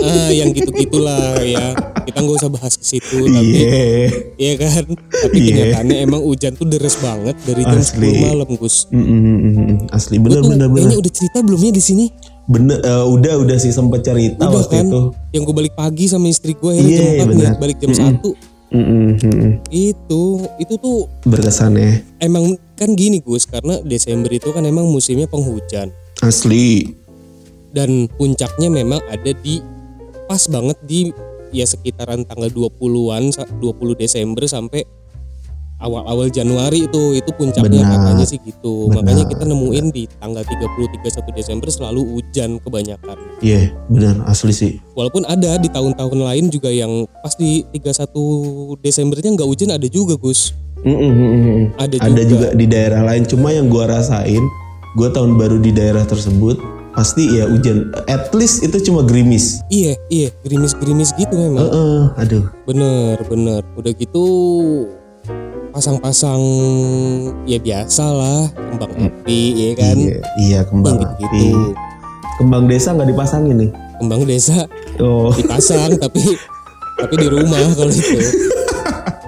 Ah, 0.01 0.31
yang 0.31 0.51
gitu-gitulah 0.51 1.39
ya. 1.39 1.75
Kita 2.03 2.19
nggak 2.19 2.37
usah 2.37 2.51
bahas 2.51 2.75
ke 2.75 2.83
situ, 2.85 3.19
tapi 3.25 3.47
Iya. 3.47 4.11
Iya 4.37 4.53
kan? 4.61 4.85
Tapi 4.97 5.37
Iya. 5.37 5.47
kenyataannya 5.49 5.97
emang 6.01 6.23
hujan 6.23 6.53
tuh 6.53 6.67
deres 6.67 6.99
banget 6.99 7.35
dari 7.45 7.63
jam 7.63 7.79
Asli. 7.79 8.11
10 8.11 8.25
malam, 8.25 8.49
Gus. 8.53 8.87
Mm, 8.89 8.99
mm, 8.99 9.11
mm, 9.13 9.53
mm. 9.55 9.77
Asli 9.89 10.17
Gue 10.17 10.27
bener 10.29 10.43
bener 10.45 10.69
bener. 10.69 10.97
udah 10.97 11.13
cerita 11.13 11.39
belum 11.41 11.61
ya 11.61 11.73
di 11.73 11.83
sini? 11.85 12.07
Bener 12.45 12.79
eh, 12.79 13.05
udah 13.05 13.35
udah 13.39 13.57
sih 13.57 13.71
sempet 13.71 14.03
cerita 14.03 14.43
Udah 14.43 14.59
waktu 14.59 14.75
kan? 14.75 14.87
itu. 14.87 15.01
Yang 15.31 15.43
gue 15.45 15.57
balik 15.57 15.75
pagi 15.75 16.05
sama 16.07 16.27
istri 16.27 16.53
gue 16.53 16.73
ya 16.73 16.83
Iya, 16.83 16.91
jam 16.91 17.03
4 17.05 17.07
nih, 17.07 17.27
benar. 17.31 17.55
balik 17.57 17.79
jam 17.79 17.91
1. 17.93 18.19
Mm, 18.73 18.81
mm, 18.81 18.89
mm, 18.89 19.13
mm. 19.21 19.53
Itu, 19.69 20.23
itu 20.57 20.75
tuh 20.77 21.05
Berkesan 21.23 21.77
ya. 21.77 22.01
emang 22.19 22.45
kan 22.73 22.93
gini 22.93 23.21
Gus, 23.21 23.45
karena 23.45 23.79
Desember 23.81 24.29
itu 24.29 24.49
kan 24.49 24.63
emang 24.63 24.87
musimnya 24.87 25.27
penghujan. 25.27 25.93
Asli. 26.19 26.89
Dan 27.69 28.09
puncaknya 28.11 28.69
memang 28.69 29.01
ada 29.07 29.33
di 29.35 29.61
pas 30.25 30.41
banget 30.47 30.77
di 30.83 31.13
ya 31.51 31.63
sekitaran 31.63 32.25
tanggal 32.25 32.49
20-an, 32.49 33.29
sa- 33.31 33.47
20 33.47 33.71
Desember 33.95 34.45
sampai 34.47 34.83
awal-awal 35.83 36.31
Januari 36.31 36.87
itu 36.87 37.19
itu 37.19 37.31
puncaknya 37.35 37.83
Benar. 37.83 37.93
katanya 37.99 38.25
sih 38.25 38.39
gitu. 38.41 38.89
Benar. 38.89 39.03
Makanya 39.03 39.25
kita 39.27 39.45
nemuin 39.45 39.87
di 39.91 40.03
tanggal 40.23 40.47
30 40.47 41.03
31 41.03 41.39
Desember 41.39 41.69
selalu 41.69 42.01
hujan 42.17 42.63
kebanyakan. 42.63 43.17
Iya 43.43 43.75
bener 43.91 44.23
asli 44.31 44.55
sih. 44.55 44.73
Walaupun 44.95 45.27
ada 45.27 45.59
di 45.59 45.69
tahun-tahun 45.69 46.19
lain 46.23 46.45
juga 46.49 46.71
yang 46.71 47.05
pas 47.21 47.35
di 47.35 47.67
31 47.75 48.79
Desembernya 48.81 49.31
nggak 49.35 49.49
hujan 49.51 49.75
ada 49.75 49.89
juga 49.91 50.15
Gus. 50.15 50.55
Mm, 50.83 50.99
mm, 50.99 51.13
mm, 51.15 51.31
mm. 51.31 51.63
Ada, 51.79 51.95
Ada 52.03 52.23
juga. 52.27 52.31
juga 52.31 52.49
di 52.59 52.67
daerah 52.67 53.03
lain. 53.07 53.23
Cuma 53.23 53.55
yang 53.55 53.71
gua 53.71 53.87
rasain, 53.87 54.43
gua 54.99 55.15
tahun 55.15 55.39
baru 55.39 55.63
di 55.63 55.71
daerah 55.71 56.03
tersebut 56.03 56.59
pasti 56.93 57.39
ya 57.41 57.49
hujan. 57.49 57.95
At 58.11 58.35
least 58.37 58.67
itu 58.67 58.91
cuma 58.91 59.07
gerimis. 59.07 59.65
Iya, 59.73 59.97
iya, 60.13 60.29
gerimis-gerimis 60.45 61.17
gitu 61.17 61.35
memang. 61.39 61.71
Heeh, 61.71 62.03
aduh. 62.19 62.45
Bener, 62.69 63.17
bener. 63.27 63.63
Udah 63.79 63.93
gitu 63.97 64.25
pasang-pasang 65.73 66.43
ya 67.45 67.57
biasa 67.57 68.05
lah 68.05 68.41
kembang 68.53 68.93
api 69.01 69.41
ya 69.57 69.71
kan. 69.75 69.97
Iya, 69.97 70.17
iya 70.39 70.61
kembang 70.63 71.01
api. 71.01 71.25
gitu-gitu. 71.25 71.73
Kembang 72.37 72.65
desa 72.69 72.93
nggak 72.93 73.09
dipasangin 73.09 73.57
nih. 73.59 73.71
Kembang 73.99 74.23
desa 74.25 74.69
Oh, 75.01 75.33
dipasang 75.33 75.97
tapi 75.97 76.21
tapi 77.01 77.15
di 77.17 77.29
rumah 77.29 77.59
kalau 77.73 77.89
itu. 77.89 78.21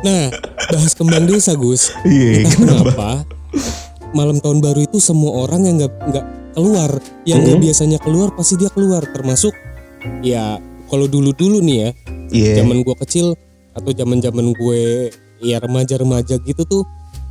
Nah, 0.05 0.29
bahas 0.69 0.93
kembang 0.93 1.25
desa 1.25 1.57
Gus. 1.57 1.89
iya. 2.05 2.45
Entah 2.45 2.53
kenapa 2.55 3.11
malam 4.13 4.37
tahun 4.39 4.61
baru 4.61 4.85
itu 4.85 5.01
semua 5.01 5.49
orang 5.49 5.65
yang 5.65 5.77
nggak 5.81 5.93
nggak 6.13 6.27
keluar, 6.53 6.91
yang 7.25 7.41
nggak 7.41 7.59
biasanya 7.59 7.99
keluar 7.99 8.31
pasti 8.31 8.55
dia 8.55 8.69
keluar, 8.69 9.01
termasuk 9.11 9.57
ya 10.21 10.61
kalau 10.87 11.09
dulu 11.09 11.33
dulu 11.33 11.59
nih 11.59 11.77
ya, 11.81 11.91
Iya. 12.31 12.53
zaman 12.63 12.85
gue 12.85 12.95
kecil 13.01 13.33
atau 13.73 13.91
zaman 13.91 14.21
zaman 14.21 14.53
gue 14.55 15.09
ya 15.45 15.61
remaja-remaja 15.61 16.41
gitu 16.41 16.65
tuh 16.65 16.83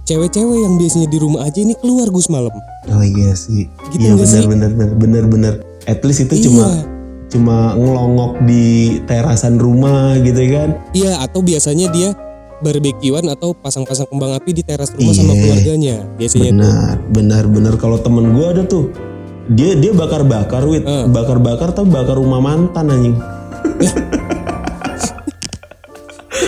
cewek-cewek 0.03 0.59
yang 0.61 0.75
biasanya 0.77 1.07
di 1.07 1.17
rumah 1.17 1.47
aja 1.47 1.59
ini 1.59 1.73
keluar 1.73 2.07
Gus 2.07 2.27
malam. 2.27 2.51
Oh 2.87 3.03
iya 3.03 3.33
sih. 3.33 3.65
Gitu 3.89 4.03
iya 4.03 4.13
benar 4.13 4.43
benar 4.45 4.71
benar 4.71 4.93
benar 4.95 5.23
benar. 5.25 5.53
At 5.83 6.03
least 6.03 6.23
itu 6.23 6.37
Iya. 6.37 6.43
cuma 6.47 6.65
cuma 7.27 7.57
ngelongok 7.73 8.45
di 8.45 8.63
terasan 9.03 9.57
rumah 9.57 10.13
gitu 10.21 10.37
kan. 10.53 10.77
Iya, 10.93 11.17
atau 11.19 11.41
biasanya 11.41 11.89
dia 11.89 12.13
barbekyuan 12.61 13.25
atau 13.27 13.51
pasang-pasang 13.51 14.07
kembang 14.07 14.37
api 14.37 14.53
di 14.53 14.63
teras 14.63 14.93
rumah 14.93 15.11
sama 15.11 15.33
Iya. 15.33 15.41
keluarganya. 15.41 15.95
Biasanya 16.15 16.49
tuh. 16.51 16.55
Benar, 16.55 16.95
benar, 17.09 17.43
benar. 17.49 17.73
Kalau 17.75 17.97
temen 17.99 18.31
gue 18.31 18.45
ada 18.45 18.63
tuh, 18.63 18.93
dia 19.49 19.75
dia 19.75 19.91
bakar 19.91 20.23
bakar 20.23 20.63
wit, 20.63 20.85
Eh. 20.85 21.03
bakar 21.09 21.39
bakar 21.39 21.73
tapi 21.73 21.89
bakar 21.89 22.15
rumah 22.15 22.39
mantan 22.39 22.85
anjing. 22.87 23.15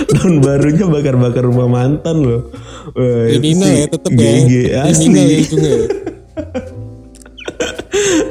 Tahun 0.05 0.35
barunya 0.41 0.85
bakar 0.85 1.15
bakar 1.17 1.43
rumah 1.45 1.67
mantan 1.69 2.21
loh. 2.21 2.41
Wah, 2.93 3.25
Kriminal 3.29 3.65
sih 3.65 3.81
ya 3.81 3.87
tetep 3.89 4.11
ya. 4.13 4.17
GG, 4.17 4.51
Kriminal 4.53 4.69
ya 4.69 4.81
asli. 4.85 5.23
ujungnya. 5.41 5.77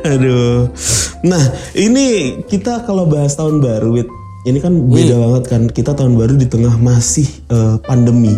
Aduh. 0.14 0.69
Nah, 1.25 1.45
ini 1.73 2.38
kita 2.45 2.85
kalau 2.85 3.09
bahas 3.09 3.33
tahun 3.35 3.64
baru, 3.64 3.97
Wit. 3.97 4.09
Ini 4.45 4.61
kan 4.61 4.76
beda 4.93 5.16
banget 5.16 5.45
kan. 5.49 5.62
Kita 5.73 5.97
tahun 5.97 6.21
baru 6.21 6.37
di 6.37 6.45
tengah 6.45 6.76
masih 6.76 7.25
eh, 7.49 7.76
pandemi. 7.81 8.37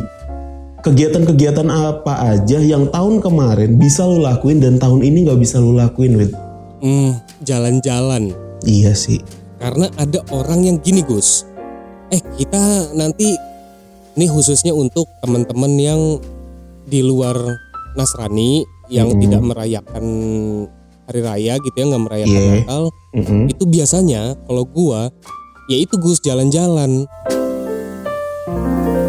Kegiatan-kegiatan 0.87 1.67
apa 1.67 2.31
aja 2.31 2.63
yang 2.63 2.87
tahun 2.95 3.19
kemarin 3.19 3.75
bisa 3.75 4.07
lu 4.07 4.23
lakuin 4.23 4.63
dan 4.63 4.79
tahun 4.79 5.03
ini 5.03 5.27
nggak 5.27 5.43
bisa 5.43 5.59
lu 5.59 5.75
lakuin, 5.75 6.15
Wit? 6.15 6.31
Hmm, 6.79 7.19
jalan-jalan. 7.43 8.31
Iya 8.63 8.95
sih. 8.95 9.19
Karena 9.59 9.91
ada 9.99 10.23
orang 10.31 10.63
yang 10.63 10.79
gini 10.79 11.03
Gus. 11.03 11.43
Eh 12.09 12.23
kita 12.37 12.63
nanti 12.95 13.35
ini 14.15 14.27
khususnya 14.27 14.73
untuk 14.73 15.05
teman-teman 15.21 15.73
yang 15.75 16.01
di 16.85 17.03
luar 17.03 17.35
Nasrani 17.95 18.63
yang 18.87 19.11
Mm-mm. 19.11 19.23
tidak 19.23 19.43
merayakan 19.43 20.05
hari 21.05 21.21
raya 21.21 21.55
gitu 21.59 21.75
ya 21.75 21.85
nggak 21.87 22.05
merayakan 22.07 22.35
Iya. 22.37 22.53
Natal 22.63 22.83
Mm-mm. 23.13 23.43
itu 23.51 23.65
biasanya 23.67 24.23
kalau 24.47 24.63
gua 24.65 25.11
ya 25.67 25.77
itu 25.77 25.99
Gus 25.99 26.23
jalan-jalan 26.23 27.11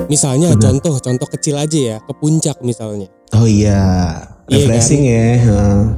misalnya 0.07 0.55
contoh 0.55 0.97
contoh 0.97 1.27
kecil 1.29 1.55
aja 1.55 1.77
ya 1.77 1.97
ke 1.99 2.13
puncak 2.15 2.57
misalnya 2.61 3.07
Oh 3.35 3.43
iya, 3.43 4.23
Iya 4.47 4.55
refreshing 4.71 5.03
ya. 5.03 5.35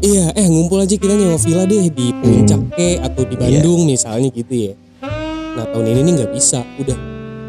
Iya 0.01 0.25
eh 0.33 0.47
ngumpul 0.49 0.81
aja 0.81 0.97
kita 0.97 1.13
nyewa 1.13 1.37
villa 1.37 1.63
deh 1.63 1.87
di 1.87 2.09
puncak 2.11 2.73
ke 2.73 2.97
atau 2.97 3.21
di 3.21 3.37
Bandung 3.37 3.85
misalnya 3.85 4.33
gitu 4.33 4.49
ya 4.49 4.73
nah 5.59 5.67
tahun 5.67 5.85
ini 5.89 5.99
nih 6.01 6.13
nggak 6.17 6.31
bisa 6.31 6.63
udah 6.79 6.95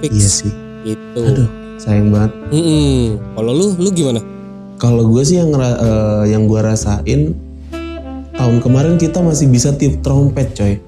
fix 0.02 0.10
Iya 0.12 0.28
sih. 0.28 0.52
gitu 0.82 1.22
Aduh, 1.22 1.46
sayang 1.76 2.10
banget. 2.10 2.34
Mm-mm. 2.50 3.22
kalau 3.32 3.52
lu 3.52 3.66
lu 3.78 3.90
gimana 3.90 4.18
Kalau 4.74 5.06
gue 5.06 5.22
sih 5.22 5.36
yang 5.36 5.52
eh, 5.54 6.24
yang 6.26 6.48
gue 6.48 6.58
rasain 6.58 7.36
tahun 8.32 8.56
kemarin 8.58 8.96
kita 8.96 9.20
masih 9.20 9.46
bisa 9.46 9.70
tiup 9.70 10.00
trompet, 10.00 10.56
coy. 10.56 10.80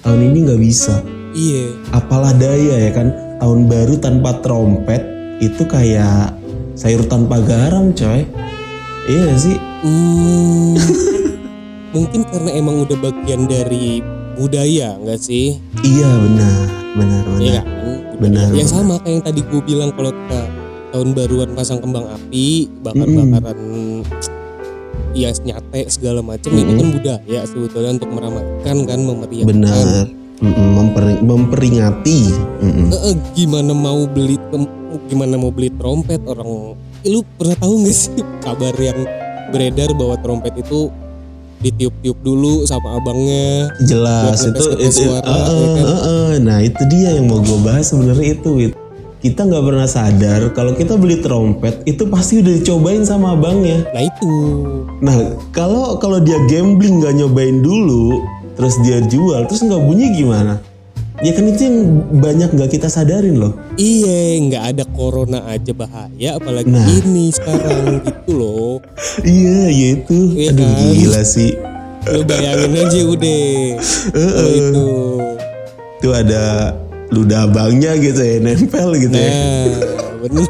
Tahun 0.00 0.20
ini 0.22 0.46
nggak 0.46 0.62
bisa. 0.62 1.02
iya 1.32 1.74
Apalah 1.90 2.30
daya 2.32 2.78
ya 2.80 2.90
kan. 2.92 3.10
Tahun 3.36 3.66
baru 3.66 3.98
tanpa 3.98 4.38
trompet 4.38 5.02
itu 5.38 5.66
kayak 5.66 6.38
sayur 6.72 7.02
tanpa 7.02 7.42
garam 7.42 7.90
coy 7.90 8.22
iya 9.04 9.34
sih 9.34 9.58
Hmm, 9.82 10.78
mungkin 11.94 12.22
karena 12.22 12.54
emang 12.54 12.86
udah 12.86 12.94
bagian 13.02 13.50
dari 13.50 13.98
budaya 14.34 14.96
nggak 14.96 15.18
sih? 15.18 15.58
iya 15.80 16.08
benar 16.08 16.56
benar 16.92 17.22
benar 17.24 17.40
Iya 17.40 17.52
kan? 17.58 17.66
Benar, 18.18 18.46
Ya 18.48 18.54
benar. 18.54 18.68
sama 18.68 18.94
kayak 18.98 19.10
yang 19.10 19.22
tadi 19.24 19.40
gue 19.42 19.62
bilang 19.62 19.90
kalau 19.90 20.12
kita 20.12 20.40
tahun 20.92 21.08
baruan 21.10 21.50
pasang 21.52 21.80
kembang 21.80 22.06
api, 22.06 22.46
bakar-bakaran 22.80 23.58
ya 25.12 25.28
nyate 25.34 25.80
segala 25.88 26.20
macam 26.20 26.50
itu 26.50 26.72
kan 26.72 26.88
budaya 26.90 27.40
sebetulnya 27.44 27.90
untuk 27.96 28.10
meramaikan 28.10 28.76
kan 28.84 29.00
memeriahkan. 29.00 29.48
benar 29.48 29.86
memper- 30.42 31.22
memperingati 31.22 32.20
Mm-mm. 32.60 32.88
Eh, 32.88 33.00
eh, 33.08 33.14
gimana 33.32 33.72
mau 33.72 34.04
beli 34.04 34.36
gimana 35.06 35.34
mau 35.36 35.50
beli 35.50 35.68
trompet 35.72 36.20
orang 36.24 36.76
Eh, 37.02 37.10
lu 37.10 37.26
pernah 37.34 37.56
tahu 37.56 37.82
nggak 37.82 37.92
sih 37.92 38.10
kabar 38.38 38.74
yang 38.74 39.02
beredar 39.50 39.90
bahwa 39.92 40.14
trompet 40.16 40.54
itu 40.56 40.86
ditiup-tiup 41.62 42.18
dulu 42.20 42.66
sama 42.66 42.98
abangnya. 42.98 43.70
Jelas 43.86 44.42
itu, 44.42 44.64
itu 44.82 45.06
suara, 45.06 45.24
uh, 45.24 45.38
ya 45.38 45.38
uh, 45.38 45.72
kan? 45.72 45.84
uh, 45.86 45.94
uh. 45.94 46.30
nah 46.42 46.58
itu 46.60 46.82
dia 46.90 47.16
yang 47.16 47.30
mau 47.30 47.40
gue 47.40 47.58
bahas 47.62 47.88
sebenarnya 47.88 48.36
itu 48.36 48.74
kita 49.22 49.46
nggak 49.46 49.64
pernah 49.64 49.86
sadar 49.86 50.50
kalau 50.50 50.74
kita 50.74 50.98
beli 50.98 51.22
trompet 51.22 51.86
itu 51.86 52.10
pasti 52.10 52.42
udah 52.42 52.52
dicobain 52.58 53.06
sama 53.06 53.38
abangnya. 53.38 53.86
Nah 53.94 54.02
itu. 54.02 54.32
Nah 54.98 55.16
kalau 55.54 55.96
kalau 56.02 56.18
dia 56.18 56.42
gambling 56.50 56.98
nggak 56.98 57.14
nyobain 57.22 57.62
dulu 57.62 58.18
terus 58.56 58.76
dia 58.84 59.00
jual 59.08 59.48
terus 59.48 59.64
nggak 59.64 59.80
bunyi 59.80 60.12
gimana 60.12 60.60
ya 61.20 61.32
kan 61.36 61.44
itu 61.44 61.60
yang 61.68 61.78
banyak 62.16 62.48
nggak 62.48 62.70
kita 62.72 62.88
sadarin 62.88 63.36
loh. 63.36 63.52
Iya 63.76 64.40
nggak 64.40 64.64
ada 64.72 64.84
corona 64.88 65.44
aja 65.44 65.76
bahaya 65.76 66.40
apalagi 66.40 66.72
Nah. 66.72 66.88
ini 66.88 67.28
sekarang 67.28 68.00
gitu 68.00 68.32
loh. 68.32 68.74
Iya 69.28 69.68
iya 69.68 69.88
itu. 70.00 70.18
Iya 70.32 70.50
aduh 70.56 70.64
kan? 70.64 70.92
gila 70.96 71.22
sih. 71.22 71.52
Lu 72.08 72.20
bayangin 72.24 72.72
aja 72.74 73.00
udah. 73.04 73.46
Kalau 74.16 74.52
itu. 74.56 74.86
Itu 76.00 76.08
ada 76.10 76.74
ludah 77.12 77.44
abangnya 77.44 77.92
gitu 78.00 78.18
ya 78.18 78.40
nempel 78.40 78.96
gitu 78.96 79.12
ya. 79.12 79.28
Nah 79.28 79.68
bener 80.22 80.46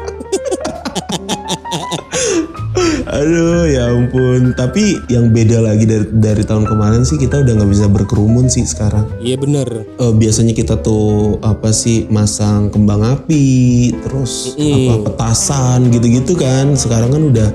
Aduh 3.13 3.69
ya 3.69 3.93
ampun. 3.93 4.57
Tapi 4.57 4.97
yang 5.05 5.29
beda 5.29 5.61
lagi 5.61 5.85
dari 5.85 6.09
dari 6.09 6.41
tahun 6.41 6.65
kemarin 6.65 7.05
sih 7.05 7.21
kita 7.21 7.45
udah 7.45 7.53
nggak 7.61 7.69
bisa 7.69 7.85
berkerumun 7.85 8.49
sih 8.49 8.65
sekarang. 8.65 9.05
iya 9.21 9.37
bener 9.37 9.85
Eh, 10.01 10.13
biasanya 10.17 10.57
kita 10.57 10.81
tuh 10.81 11.37
apa 11.45 11.69
sih 11.69 12.09
masang 12.09 12.73
kembang 12.73 13.05
api, 13.05 13.93
terus 14.01 14.57
apa 14.57 15.05
petasan 15.05 15.93
gitu-gitu 15.93 16.33
kan. 16.33 16.73
Sekarang 16.73 17.13
kan 17.13 17.21
udah 17.29 17.49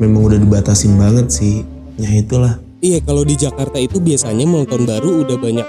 memang 0.00 0.24
udah 0.24 0.38
dibatasin 0.40 0.96
banget 0.96 1.28
sih. 1.28 1.60
Ya 1.94 2.10
itulah. 2.10 2.56
iya 2.80 3.00
kalau 3.00 3.24
di 3.24 3.32
Jakarta 3.32 3.80
itu 3.80 3.96
biasanya 3.96 4.44
malam 4.44 4.68
tahun 4.68 4.84
baru 4.84 5.24
udah 5.24 5.36
banyak 5.36 5.66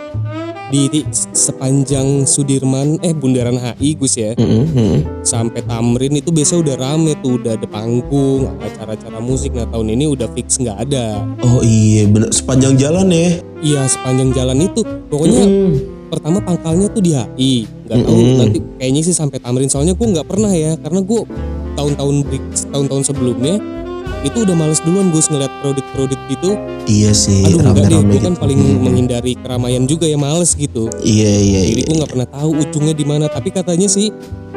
di, 0.67 0.89
di 0.89 1.01
sepanjang 1.31 2.25
Sudirman 2.25 2.97
eh 2.99 3.13
Bundaran 3.13 3.55
HI 3.55 3.95
Gus 3.95 4.15
ya 4.15 4.33
mm-mm. 4.33 5.21
sampai 5.21 5.61
Tamrin 5.61 6.13
itu 6.13 6.29
biasa 6.29 6.57
udah 6.57 6.75
rame 6.75 7.13
tuh 7.19 7.37
udah 7.37 7.53
ada 7.53 7.65
panggung 7.65 8.49
acara-acara 8.57 9.19
musik 9.19 9.53
nah 9.53 9.65
tahun 9.65 9.93
ini 9.93 10.09
udah 10.09 10.25
fix 10.31 10.57
nggak 10.57 10.89
ada 10.89 11.21
Oh 11.41 11.61
iya 11.61 12.05
bener 12.05 12.29
sepanjang 12.29 12.75
jalan 12.75 13.07
ya. 13.07 13.37
iya 13.61 13.81
sepanjang 13.85 14.31
jalan 14.31 14.57
itu 14.59 14.81
pokoknya 15.07 15.43
Mm. 15.45 15.71
pertama 16.05 16.37
pangkalnya 16.39 16.87
tuh 16.89 17.01
di 17.01 17.11
HI 17.11 17.53
nggak 17.85 17.97
tahu 17.99 18.15
Mm-mm. 18.15 18.37
nanti 18.39 18.57
kayaknya 18.77 19.01
sih 19.01 19.13
sampai 19.13 19.37
Tamrin 19.37 19.69
soalnya 19.69 19.93
gue 19.93 20.07
nggak 20.07 20.25
pernah 20.25 20.49
ya 20.49 20.73
karena 20.77 21.01
gue 21.01 21.21
tahun-tahun 21.75 22.15
tahun-tahun 22.71 23.03
sebelumnya 23.03 23.55
itu 24.25 24.37
udah 24.41 24.55
males 24.55 24.81
duluan 24.81 25.07
gue 25.07 25.21
ngeliat 25.21 25.53
kredit-kredit 25.61 26.19
gitu 26.27 26.49
Iya 26.85 27.11
sih 27.13 27.45
aduh 27.45 27.61
enggak 27.63 27.85
deh 27.87 28.01
gue 28.01 28.19
kan 28.19 28.33
gitu. 28.33 28.41
paling 28.41 28.57
Mm. 28.57 28.77
menghindari 28.81 29.33
keramaian 29.37 29.83
juga 29.85 30.05
ya 30.05 30.17
males 30.17 30.53
gitu 30.53 30.89
Iya 30.99 31.31
iya 31.31 31.59
jadi 31.63 31.81
iya. 31.81 31.87
gue 31.87 31.95
nggak 31.95 32.11
pernah 32.11 32.27
tahu 32.27 32.49
ujungnya 32.59 32.93
di 32.93 33.05
mana 33.05 33.25
tapi 33.27 33.49
katanya 33.49 33.85
sih 33.85 34.09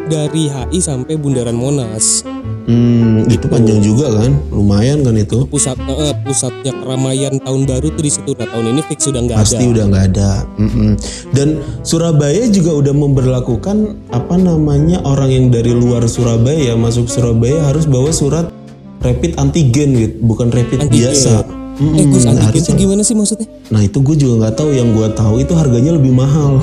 dari 0.09 0.49
HI 0.49 0.79
sampai 0.79 1.15
Bundaran 1.15 1.55
Monas 1.55 2.25
Hmm, 2.69 3.25
itu 3.25 3.49
panjang 3.49 3.81
juga 3.81 4.13
kan, 4.13 4.29
lumayan 4.53 5.01
kan 5.01 5.17
itu. 5.17 5.49
pusat 5.49 5.73
eh, 5.81 6.13
pusatnya 6.21 6.77
keramaian 6.77 7.41
tahun 7.41 7.65
baru 7.65 7.89
tuh 7.89 8.05
di 8.05 8.13
situ 8.13 8.37
nah 8.37 8.45
tahun 8.45 8.77
ini 8.77 8.85
fix 8.85 9.09
sudah 9.09 9.25
nggak 9.25 9.37
ada 9.37 9.45
Pasti 9.49 9.65
udah 9.65 9.85
nggak 9.89 10.05
ada. 10.07 10.31
Mm-mm. 10.61 10.91
Dan 11.33 11.49
Surabaya 11.81 12.45
juga 12.45 12.77
udah 12.77 12.93
memberlakukan 12.93 13.77
apa 14.11 14.37
namanya 14.37 15.01
orang 15.01 15.33
yang 15.33 15.47
dari 15.49 15.73
luar 15.73 16.05
Surabaya 16.05 16.77
masuk 16.77 17.09
Surabaya 17.09 17.57
harus 17.65 17.89
bawa 17.89 18.13
surat 18.13 18.53
rapid 19.01 19.33
antigen 19.35 19.89
gitu, 19.93 20.15
bukan 20.21 20.49
rapid 20.49 20.79
Antigen. 20.81 21.09
biasa. 21.09 21.35
Mm-mm, 21.79 21.95
eh 21.95 22.05
Gus 22.05 22.25
antigen 22.25 22.43
harus- 22.51 22.65
itu 22.65 22.73
gimana 22.77 23.03
sih 23.03 23.15
maksudnya 23.15 23.47
Nah 23.69 23.81
itu 23.81 23.99
gue 23.99 24.17
juga 24.17 24.35
nggak 24.41 24.55
tahu. 24.57 24.71
Yang 24.73 24.89
gue 24.93 25.09
tahu 25.15 25.35
itu 25.39 25.53
harganya 25.53 25.93
lebih 25.93 26.11
mahal. 26.13 26.59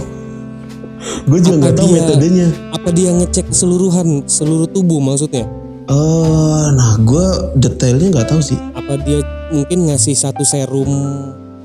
gue 1.29 1.39
juga 1.39 1.55
nggak 1.61 1.75
tahu 1.75 1.87
dia- 1.87 1.95
metodenya. 2.01 2.47
apa 2.69 2.89
dia 2.91 3.09
ngecek 3.13 3.45
keseluruhan 3.47 4.07
seluruh 4.25 4.67
tubuh 4.67 4.99
maksudnya 4.99 5.45
Eh, 5.85 6.65
nah 6.71 6.97
gue 6.97 7.25
detailnya 7.55 8.09
nggak 8.11 8.27
tahu 8.27 8.41
sih. 8.43 8.57
apa 8.73 8.97
dia 8.99 9.21
mungkin 9.47 9.85
ngasih 9.85 10.13
satu 10.13 10.41
serum 10.41 10.89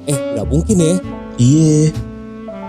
eh 0.05 0.15
nggak 0.15 0.47
mungkin 0.47 0.77
ya 0.79 0.95
Iya. 1.37 1.89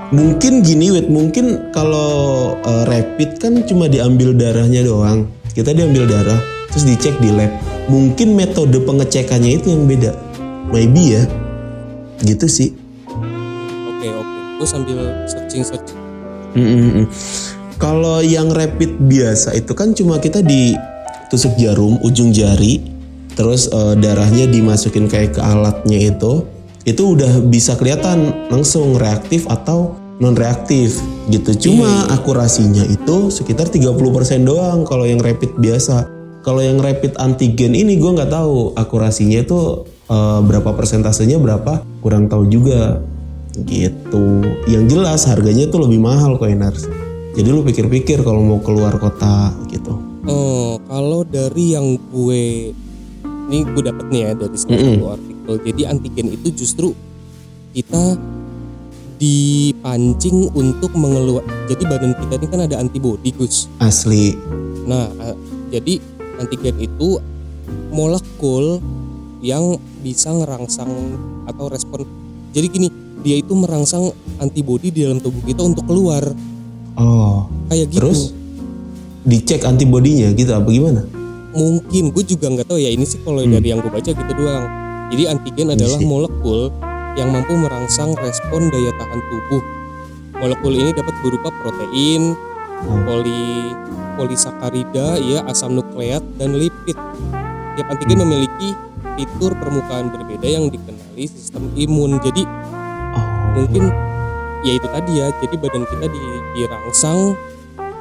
Mungkin 0.10 0.60
gini 0.62 0.90
wait, 0.90 1.08
mungkin 1.08 1.46
kalau 1.70 2.12
eh, 2.58 2.84
rapid 2.86 3.38
kan 3.38 3.60
cuma 3.62 3.86
diambil 3.86 4.32
darahnya 4.32 4.82
doang. 4.82 5.28
Kita 5.50 5.72
diambil 5.72 6.04
darah, 6.06 6.40
terus 6.72 6.88
dicek 6.88 7.16
di 7.20 7.30
lab. 7.30 7.52
Mungkin 7.92 8.34
metode 8.34 8.80
pengecekannya 8.82 9.60
itu 9.62 9.76
yang 9.76 9.86
beda. 9.86 10.16
Maybe 10.72 11.20
ya. 11.20 11.24
Gitu 12.24 12.48
sih. 12.48 12.70
oke 13.92 14.08
oke 14.08 14.38
gue 14.62 14.68
sambil 14.70 14.98
searching 15.26 15.66
searching 15.66 16.00
Mm-mm-mm. 16.56 17.08
Kalau 17.82 18.22
yang 18.22 18.54
rapid 18.54 19.02
biasa 19.10 19.58
itu 19.58 19.74
kan 19.74 19.98
cuma 19.98 20.22
kita 20.22 20.46
ditusuk 20.46 21.58
jarum 21.58 21.98
ujung 22.06 22.30
jari, 22.30 22.78
terus 23.34 23.66
eh, 23.72 23.98
darahnya 23.98 24.46
dimasukin 24.46 25.10
kayak 25.10 25.40
ke 25.40 25.42
alatnya 25.42 26.14
itu, 26.14 26.46
itu 26.86 27.18
udah 27.18 27.42
bisa 27.50 27.74
kelihatan 27.74 28.50
langsung 28.54 29.02
reaktif 29.02 29.50
atau 29.50 29.98
non 30.22 30.38
reaktif 30.38 31.02
gitu. 31.34 31.58
Cuma 31.58 32.06
akurasinya 32.14 32.86
itu 32.86 33.34
sekitar 33.34 33.74
30% 33.74 33.98
doang 34.46 34.86
kalau 34.86 35.10
yang 35.10 35.18
rapid 35.18 35.58
biasa. 35.58 36.21
Kalau 36.42 36.58
yang 36.58 36.82
rapid 36.82 37.18
antigen 37.18 37.74
ini 37.74 37.96
gue 37.96 38.12
nggak 38.12 38.30
tahu 38.30 38.74
akurasinya 38.74 39.42
itu 39.42 39.60
eh, 40.06 40.40
berapa 40.42 40.74
persentasenya 40.74 41.38
berapa, 41.38 41.86
kurang 42.02 42.26
tahu 42.26 42.46
juga 42.46 42.98
gitu. 43.64 44.42
Yang 44.66 44.84
jelas 44.92 45.22
harganya 45.26 45.68
tuh 45.68 45.86
lebih 45.86 46.00
mahal 46.00 46.36
Coiners. 46.36 46.90
Jadi 47.32 47.48
lu 47.48 47.62
pikir-pikir 47.62 48.22
kalau 48.22 48.42
mau 48.42 48.60
keluar 48.60 48.98
kota 48.98 49.56
gitu. 49.70 49.96
oh 50.22 50.78
kalau 50.86 51.24
dari 51.24 51.74
yang 51.74 51.98
gue 52.14 52.70
ini 53.50 53.58
gue 53.66 53.82
dapet 53.82 54.06
nih 54.08 54.22
ya 54.22 54.32
dari 54.38 54.54
salah 54.54 54.78
Mm-mm. 54.78 54.94
satu 55.02 55.08
artikel 55.10 55.54
jadi 55.66 55.82
antigen 55.90 56.28
itu 56.30 56.48
justru 56.54 56.94
kita 57.74 58.20
dipancing 59.18 60.50
untuk 60.52 60.94
mengeluar 60.94 61.42
jadi 61.66 61.84
badan 61.86 62.14
kita 62.16 62.34
ini 62.38 62.48
kan 62.48 62.62
ada 62.62 62.76
antibody 62.78 63.30
Gus 63.32 63.66
Asli. 63.78 64.34
Nah, 64.84 65.10
a- 65.18 65.38
jadi 65.70 65.98
antigen 66.42 66.76
itu 66.82 67.22
molekul 67.94 68.82
yang 69.42 69.78
bisa 70.02 70.34
ngerangsang 70.34 70.90
atau 71.46 71.70
respon. 71.70 72.06
Jadi 72.52 72.68
gini, 72.68 72.88
dia 73.22 73.38
itu 73.38 73.54
merangsang 73.54 74.12
antibodi 74.38 74.90
di 74.90 75.06
dalam 75.06 75.22
tubuh 75.22 75.42
kita 75.46 75.62
untuk 75.62 75.86
keluar. 75.86 76.26
Oh, 76.98 77.48
Kayak 77.70 77.88
gitu. 77.94 77.98
terus 78.04 78.20
dicek 79.24 79.64
antibodinya 79.64 80.34
gitu 80.34 80.52
apa 80.52 80.68
gimana? 80.68 81.02
Mungkin 81.52 82.12
gue 82.12 82.24
juga 82.26 82.48
nggak 82.50 82.68
tahu 82.68 82.80
ya 82.80 82.90
ini 82.90 83.06
sih 83.06 83.20
kalau 83.22 83.44
dari 83.44 83.68
yang 83.70 83.80
gue 83.80 83.92
baca 83.92 84.10
gitu 84.10 84.34
doang. 84.34 84.66
Jadi 85.12 85.24
antigen 85.28 85.68
adalah 85.72 86.00
sih. 86.00 86.08
molekul 86.08 86.72
yang 87.20 87.28
mampu 87.30 87.54
merangsang 87.56 88.16
respon 88.16 88.72
daya 88.72 88.92
tahan 88.96 89.20
tubuh. 89.28 89.64
Molekul 90.40 90.74
ini 90.74 90.92
dapat 90.96 91.14
berupa 91.22 91.52
protein, 91.62 92.34
Hmm. 92.82 93.06
poli 93.06 93.78
polisakarida, 94.22 95.18
ya 95.18 95.42
asam 95.50 95.74
nukleat 95.74 96.22
dan 96.38 96.54
lipid. 96.54 96.94
Tiap 97.74 97.88
antigen 97.90 98.22
memiliki 98.22 98.78
fitur 99.18 99.58
permukaan 99.58 100.14
berbeda 100.14 100.46
yang 100.46 100.70
dikenali 100.70 101.26
sistem 101.26 101.74
imun. 101.74 102.22
Jadi 102.22 102.46
Oh, 103.12 103.28
mungkin 103.60 103.92
ya 104.64 104.78
itu 104.78 104.88
tadi 104.88 105.20
ya. 105.20 105.28
Jadi 105.42 105.56
badan 105.58 105.84
kita 105.84 106.06
di- 106.08 106.44
dirangsang 106.56 107.36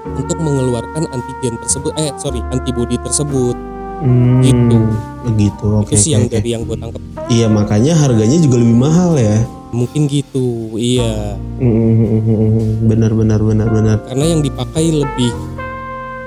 untuk 0.07 0.39
mengeluarkan 0.39 1.03
antigen 1.11 1.59
tersebut. 1.59 1.91
Eh 1.97 2.13
sorry, 2.15 2.45
antibodi 2.53 3.01
tersebut. 3.01 3.57
hmm, 4.01 4.41
gitu. 4.41 4.79
Begitu. 5.27 5.67
Oke. 5.77 5.93
itu 5.93 5.99
sih 5.99 6.11
yang 6.15 6.25
oke. 6.25 6.33
dari 6.33 6.49
yang 6.55 6.63
gue 6.65 6.73
tangkap. 6.73 7.03
Iya 7.27 7.47
makanya 7.51 7.93
harganya 7.99 8.39
juga 8.39 8.57
lebih 8.57 8.77
mahal 8.79 9.19
ya. 9.19 9.45
Mungkin 9.71 10.09
gitu, 10.09 10.73
iya. 10.75 11.37
Hmm, 11.61 12.89
benar 12.89 13.13
benar 13.13 13.39
benar 13.39 13.69
benar. 13.69 13.97
Karena 14.09 14.25
yang 14.25 14.41
dipakai 14.41 14.89
lebih 14.89 15.31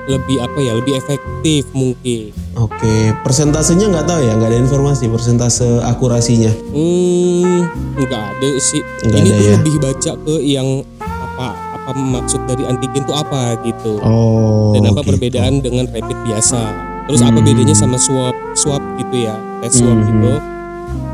lebih 0.06 0.36
apa 0.38 0.58
ya 0.58 0.72
lebih 0.74 0.94
efektif 0.94 1.64
mungkin 1.70 2.30
Oke, 2.54 3.10
persentasenya 3.20 3.88
nggak 3.88 4.06
tahu 4.06 4.20
ya, 4.20 4.32
nggak 4.32 4.46
ada 4.46 4.60
informasi 4.60 5.08
persentase 5.08 5.64
akurasinya. 5.82 6.52
hmm 6.70 7.60
nggak 7.96 8.22
ada 8.30 8.50
sih 8.58 8.82
Nggak 9.02 9.16
ini 9.16 9.26
ada 9.26 9.34
tuh 9.34 9.42
ya. 9.42 9.52
lebih 9.56 9.74
baca 9.80 10.12
ke 10.16 10.34
yang 10.40 10.68
apa 11.00 11.48
apa 11.74 11.90
maksud 11.92 12.40
dari 12.44 12.62
antigen 12.64 13.02
tuh 13.02 13.12
apa 13.12 13.58
gitu 13.62 13.98
Oh. 14.00 14.70
dan 14.72 14.86
apa 14.86 15.00
gitu. 15.00 15.08
perbedaan 15.10 15.58
dengan 15.58 15.84
rapid 15.86 16.18
biasa 16.22 16.60
terus 17.04 17.20
apa 17.20 17.34
Hmm. 17.34 17.44
bedanya 17.44 17.74
sama 17.74 17.96
swab 17.96 18.32
swab 18.54 18.80
gitu 18.96 19.16
ya 19.20 19.34
tes 19.60 19.74
swab 19.74 19.92
Hmm. 19.94 20.06
gitu 20.06 20.32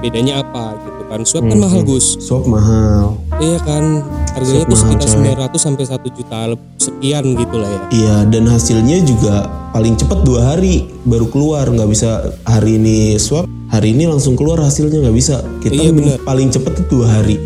bedanya 0.00 0.40
apa 0.40 0.76
gitu 0.76 0.99
kan 1.10 1.20
swab 1.22 1.42
kan 1.42 1.52
Hmm. 1.52 1.60
mahal 1.60 1.82
Gus 1.82 2.14
Swab 2.16 2.46
mahal. 2.46 3.18
iya 3.36 3.58
kan 3.58 4.06
harganya 4.30 4.62
mahal, 4.64 4.78
sekitar 4.78 5.08
coy. 5.10 5.34
900 5.34 5.58
sampai 5.58 5.84
1 5.84 6.06
juta 6.08 6.38
sekian 6.78 7.24
gitu 7.34 7.56
lah 7.58 7.68
ya 7.68 7.80
Iya, 7.90 8.16
dan 8.26 8.46
hasilnya 8.46 9.02
juga 9.02 9.34
paling 9.70 9.94
cepat 9.94 10.22
dua 10.22 10.54
hari 10.54 10.86
baru 11.02 11.26
keluar. 11.26 11.66
Nggak 11.66 11.90
bisa 11.90 12.10
hari 12.42 12.78
ini 12.78 12.96
swab, 13.16 13.44
hari 13.68 13.90
ini 13.90 14.06
langsung 14.06 14.34
keluar 14.34 14.58
hasilnya 14.58 14.98
nggak 15.00 15.12
bisa. 15.12 15.42
Kita 15.58 15.74
Iya, 15.74 15.90
bener. 15.90 16.16
paling 16.22 16.48
cepat 16.48 16.72
tuh 16.76 16.86
dua 16.88 17.06
hari. 17.12 17.36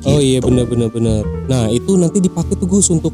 oh 0.00 0.16
iya 0.16 0.40
benar 0.40 0.64
benar 0.64 0.88
benar 0.88 1.20
nah 1.44 1.68
itu 1.68 1.92
nanti 1.92 2.24
dipakai 2.24 2.56
tuh 2.56 2.64
Gus 2.64 2.88
untuk 2.88 3.12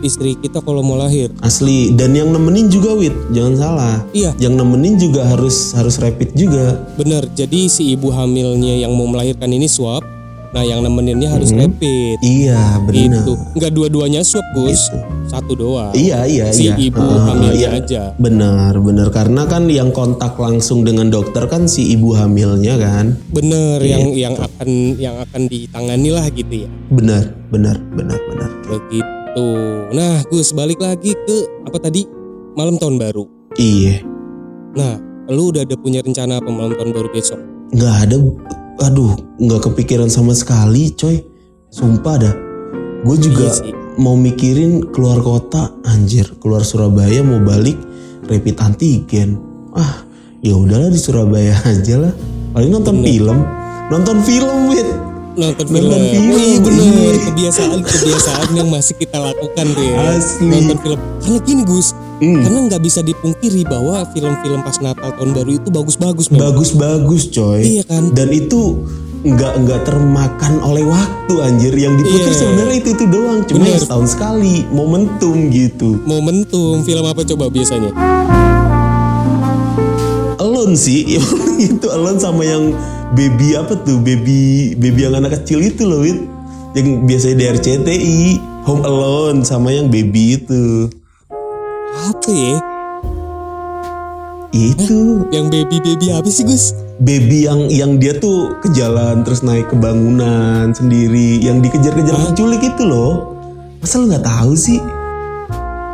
istri 0.00 0.34
kita 0.34 0.58
kalau 0.58 0.80
mau 0.80 0.96
lahir 0.96 1.30
Asli. 1.38 1.92
Dan 1.92 2.12
yang 2.12 2.28
nemenin 2.28 2.66
juga 2.66 2.90
wit, 2.92 3.12
jangan 3.30 3.54
salah. 3.54 3.96
iya 4.10 4.32
Yang 4.36 4.54
nemenin 4.58 4.94
juga 4.96 5.22
harus 5.24 5.70
harus 5.72 5.96
rapid 5.96 6.32
juga. 6.32 6.80
benar 6.94 7.28
jadi 7.30 7.66
si 7.66 7.92
ibu 7.92 8.08
hamilnya 8.08 8.74
yang 8.78 8.90
mau 8.90 9.04
melahirkan 9.04 9.46
ini 9.48 9.66
swab 9.66 10.02
nah 10.50 10.62
yang 10.62 10.80
nemeninnya 10.80 11.26
harus 11.26 11.50
rapid 11.50 12.22
Iya, 12.22 12.78
benar. 12.80 13.26
gitu 13.26 13.34
nggak 13.52 13.72
dua-duanya 13.74 14.22
swab 14.22 14.46
Gus 14.54 14.86
Gitu. 14.86 14.98
satu 15.26 15.52
doang 15.52 15.90
Iya, 15.90 16.22
iya, 16.24 16.46
si 16.54 16.70
iya. 16.70 16.78
ibu 16.78 16.94
Heeh, 16.96 17.22
hamilnya 17.26 17.58
iya. 17.58 17.68
aja 17.74 18.02
Benar, 18.14 18.78
benar. 18.78 19.10
Karena 19.10 19.50
kan 19.50 19.66
yang 19.66 19.90
kontak 19.90 20.38
langsung 20.38 20.86
dengan 20.86 21.10
dokter 21.10 21.50
kan 21.50 21.66
si 21.66 21.90
ibu 21.90 22.14
hamilnya 22.14 22.78
kan. 22.78 23.18
bener 23.34 23.82
yang 23.82 24.14
Gitu. 24.14 24.22
yang 24.22 24.34
akan 24.38 24.68
yang 24.94 25.16
akan 25.18 25.42
ditangani 25.50 26.10
lah 26.14 26.26
gitu 26.30 26.54
ya 26.54 26.70
Benar, 26.86 27.34
benar, 27.50 27.76
benar, 27.90 28.18
benar. 28.22 28.50
begitu 28.62 29.10
nah 29.90 30.22
Gus 30.30 30.54
balik 30.54 30.78
lagi 30.78 31.10
ke 31.14 31.38
apa 31.66 31.78
tadi? 31.78 32.06
Malam 32.54 32.78
tahun 32.78 32.96
baru. 32.96 33.24
Iya. 33.54 34.02
nah 34.74 34.98
lu 35.30 35.54
udah 35.54 35.62
ada 35.62 35.74
punya 35.74 36.02
rencana 36.02 36.38
apa 36.38 36.50
malam 36.50 36.74
tahun 36.74 36.90
baru 36.90 37.08
besok? 37.10 37.38
Nggak 37.74 37.94
ada. 38.06 38.16
Aduh 38.86 39.14
nggak 39.38 39.70
kepikiran 39.70 40.06
sama 40.06 40.34
sekali 40.34 40.90
coy. 40.94 41.18
Sumpah 41.70 42.16
dah. 42.18 42.34
Gue 43.02 43.18
juga 43.18 43.50
Iya 43.50 43.58
sih. 43.58 43.72
mau 43.98 44.14
mikirin 44.14 44.90
keluar 44.94 45.18
kota 45.18 45.70
anjir. 45.84 46.30
Keluar 46.38 46.62
Surabaya 46.62 47.22
mau 47.22 47.42
balik 47.42 47.78
rapid 48.26 48.54
antigen. 48.62 49.38
Ah 49.74 50.06
ya 50.42 50.54
udahlah 50.54 50.90
di 50.90 50.98
Surabaya 50.98 51.54
aja 51.70 51.98
lah. 51.98 52.14
Paling 52.54 52.70
nonton 52.70 53.02
film. 53.02 53.38
Nonton 53.90 54.22
film 54.22 54.70
wit 54.70 54.86
nonton 55.34 55.66
film, 55.66 55.90
Nonton 55.90 56.06
film, 56.06 56.26
oh 56.28 56.38
iya 56.38 56.58
bener. 56.58 56.84
Iya. 56.84 57.14
kebiasaan 57.24 57.78
kebiasaan 57.80 58.48
yang 58.52 58.68
masih 58.68 58.94
kita 58.94 59.18
lakukan 59.18 59.66
tuh 59.68 59.84
ya 59.84 59.94
Asli. 60.14 60.46
nonton 60.46 60.76
film. 60.78 60.98
Karena 61.18 61.38
gini 61.40 61.62
Gus 61.64 61.88
Hmm. 62.14 62.40
karena 62.40 62.70
nggak 62.70 62.78
bisa 62.80 63.02
dipungkiri 63.02 63.66
bahwa 63.66 64.06
film-film 64.08 64.62
pas 64.62 64.78
Natal 64.78 65.10
tahun 65.12 65.34
baru 65.34 65.50
itu 65.52 65.68
bagus-bagus 65.68 66.30
bagus-bagus 66.30 67.26
coy. 67.28 67.60
Iya 67.60 67.82
kan? 67.84 68.14
Dan 68.14 68.30
itu 68.30 68.86
nggak 69.20 69.52
nggak 69.58 69.80
termakan 69.82 70.62
oleh 70.62 70.86
waktu 70.86 71.34
anjir. 71.40 71.74
Yang 71.74 72.00
diputar 72.00 72.22
Iya. 72.24 72.38
sebenarnya 72.38 72.76
itu 72.76 72.88
itu 72.92 73.04
doang. 73.08 73.42
Cuma 73.42 73.66
Bener. 73.66 73.82
setahun 73.82 74.08
sekali. 74.08 74.62
Momentum 74.70 75.50
gitu. 75.50 75.98
Momentum. 76.02 76.80
Film 76.80 77.02
apa 77.02 77.26
coba 77.26 77.50
biasanya? 77.50 77.90
Alone 80.36 80.74
sih, 80.76 81.18
itu 81.66 81.86
Alone 81.88 82.18
sama 82.18 82.42
yang 82.42 82.70
baby 83.14 83.54
apa 83.54 83.78
tuh, 83.78 83.98
baby 83.98 84.74
baby 84.74 85.00
yang 85.06 85.14
anak 85.14 85.40
kecil 85.42 85.62
itu 85.62 85.86
loh, 85.86 86.02
Wit. 86.02 86.18
Yang 86.74 86.86
biasanya 87.06 87.36
di 87.38 87.44
RCTI, 87.54 88.20
Home 88.66 88.82
Alone 88.82 89.46
sama 89.46 89.70
yang 89.70 89.86
baby 89.86 90.34
itu. 90.36 90.90
apa 91.94 92.26
ya 92.26 92.58
Itu 94.50 95.22
yang 95.30 95.46
baby 95.46 95.78
baby 95.78 96.10
apa 96.10 96.26
sih 96.26 96.42
Gus 96.42 96.74
baby 96.98 97.46
yang 97.46 97.70
yang 97.70 97.92
dia 97.98 98.18
tuh 98.18 98.58
ke 98.58 98.70
jalan 98.70 99.22
terus 99.22 99.42
naik 99.42 99.70
ke 99.70 99.76
bangunan 99.78 100.70
sendiri, 100.70 101.38
yang 101.38 101.58
dikejar-kejar 101.58 102.14
penculik 102.14 102.62
itu 102.62 102.82
loh. 102.82 103.34
Masa 103.78 103.98
lu 103.98 104.10
nggak 104.10 104.26
tahu 104.26 104.52
sih? 104.54 104.78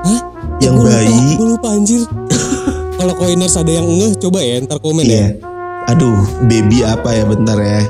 Hah? 0.05 0.21
Yang 0.61 0.77
lupa, 0.81 0.89
bayi. 0.93 1.25
Gue 1.37 1.49
lupa 1.57 1.69
anjir 1.73 2.03
Kalau 3.01 3.15
koiners 3.17 3.57
ada 3.57 3.73
yang 3.73 3.89
ngeh 3.89 4.13
coba 4.21 4.39
ya 4.45 4.61
ntar 4.61 4.77
komen 4.81 5.05
ya 5.05 5.13
Iya. 5.13 5.50
Aduh, 5.91 6.19
baby 6.45 6.81
apa 6.81 7.11
ya? 7.11 7.25
Bentar 7.25 7.59
ya. 7.59 7.83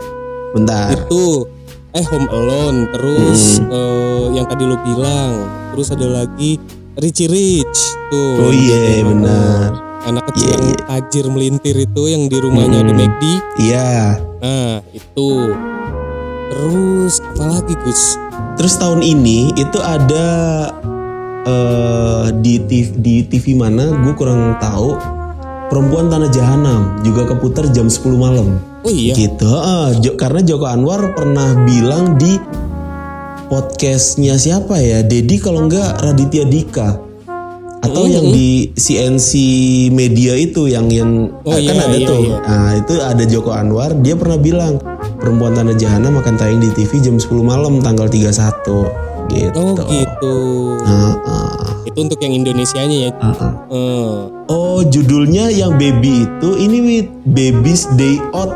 Bentar. 0.50 0.88
Itu 0.90 1.44
Eh 1.90 2.06
Home 2.06 2.30
Alone 2.30 2.86
Terus 2.90 3.58
Hmm. 3.58 3.68
eh, 3.68 4.24
yang 4.32 4.46
tadi 4.46 4.62
lo 4.62 4.78
bilang 4.78 5.42
Terus 5.70 5.90
ada 5.90 6.06
lagi 6.06 6.54
Richie 6.96 7.26
Rich 7.26 7.78
Tuh 8.08 8.40
Oh 8.40 8.52
iya, 8.54 8.98
Gitu. 8.98 9.10
benar. 9.10 9.74
Anak 10.00 10.30
kecil 10.30 10.48
Iya, 10.48 10.56
yang 10.56 10.80
tajir 10.80 11.26
melintir 11.28 11.76
itu 11.76 12.02
Yang 12.06 12.22
di 12.30 12.36
rumahnya 12.38 12.78
ada 12.80 12.92
Hmm. 12.94 13.00
McD 13.00 13.22
Iya. 13.58 13.90
Nah 14.38 14.80
itu 14.90 15.30
Terus 16.48 17.14
apa 17.26 17.44
lagi 17.52 17.74
Gus 17.76 18.14
Terus 18.54 18.74
tahun 18.76 19.02
ini 19.02 19.50
itu 19.54 19.78
ada 19.78 20.28
eh 21.40 22.26
di 22.36 22.60
TV, 22.60 22.86
di 22.94 23.14
TV 23.24 23.56
mana 23.56 23.88
gue 23.96 24.12
kurang 24.12 24.54
tahu 24.58 24.92
perempuan 25.70 26.10
tanah 26.10 26.28
jahanam 26.28 26.98
juga 27.00 27.30
keputar 27.30 27.70
jam 27.70 27.86
10 27.86 28.02
malam. 28.12 28.58
Oh 28.82 28.90
iya. 28.90 29.14
Gitu 29.14 29.46
Heeh, 29.46 30.02
Jo- 30.02 30.18
karena 30.18 30.42
Joko 30.42 30.66
Anwar 30.66 31.14
pernah 31.14 31.54
bilang 31.62 32.18
di 32.18 32.36
podcastnya 33.46 34.34
siapa 34.34 34.78
ya? 34.78 35.00
Dedi 35.00 35.38
kalau 35.38 35.64
enggak 35.64 36.02
Raditya 36.02 36.44
Dika. 36.44 36.88
Atau 37.80 38.04
yang 38.04 38.28
di 38.28 38.68
CNC 38.76 39.30
Media 39.88 40.36
itu 40.36 40.68
yang 40.68 40.92
yang 40.92 41.32
Oh 41.42 41.56
kan 41.56 41.64
iya, 41.64 41.80
ada 41.80 41.96
iya, 41.96 42.06
tuh. 42.06 42.20
iya. 42.20 42.36
nah 42.44 42.70
itu 42.76 42.92
ada 43.00 43.24
Joko 43.24 43.56
Anwar 43.56 43.96
dia 43.96 44.12
pernah 44.20 44.36
bilang 44.36 44.76
perempuan 45.16 45.56
tanah 45.56 45.72
jahanam 45.80 46.12
akan 46.20 46.34
tayang 46.36 46.60
di 46.60 46.68
TV 46.76 47.00
jam 47.00 47.16
10 47.16 47.40
malam 47.40 47.80
tanggal 47.80 48.04
31 48.04 48.84
gitu. 49.32 49.56
Oh 49.56 49.72
gitu. 49.88 50.36
Heeh, 50.76 51.56
Itu 51.82 51.98
untuk 51.98 52.18
yang 52.18 52.34
Indonesianya 52.34 52.96
ya. 52.98 53.10
Heeh. 53.12 53.52
Eh, 53.68 54.16
Oh 54.46 54.80
judulnya 54.82 55.48
yang 55.48 55.74
baby 55.74 56.24
itu 56.24 56.48
ini 56.56 56.78
with 56.80 57.08
Baby's 57.26 57.86
Day 57.92 58.18
Out. 58.30 58.50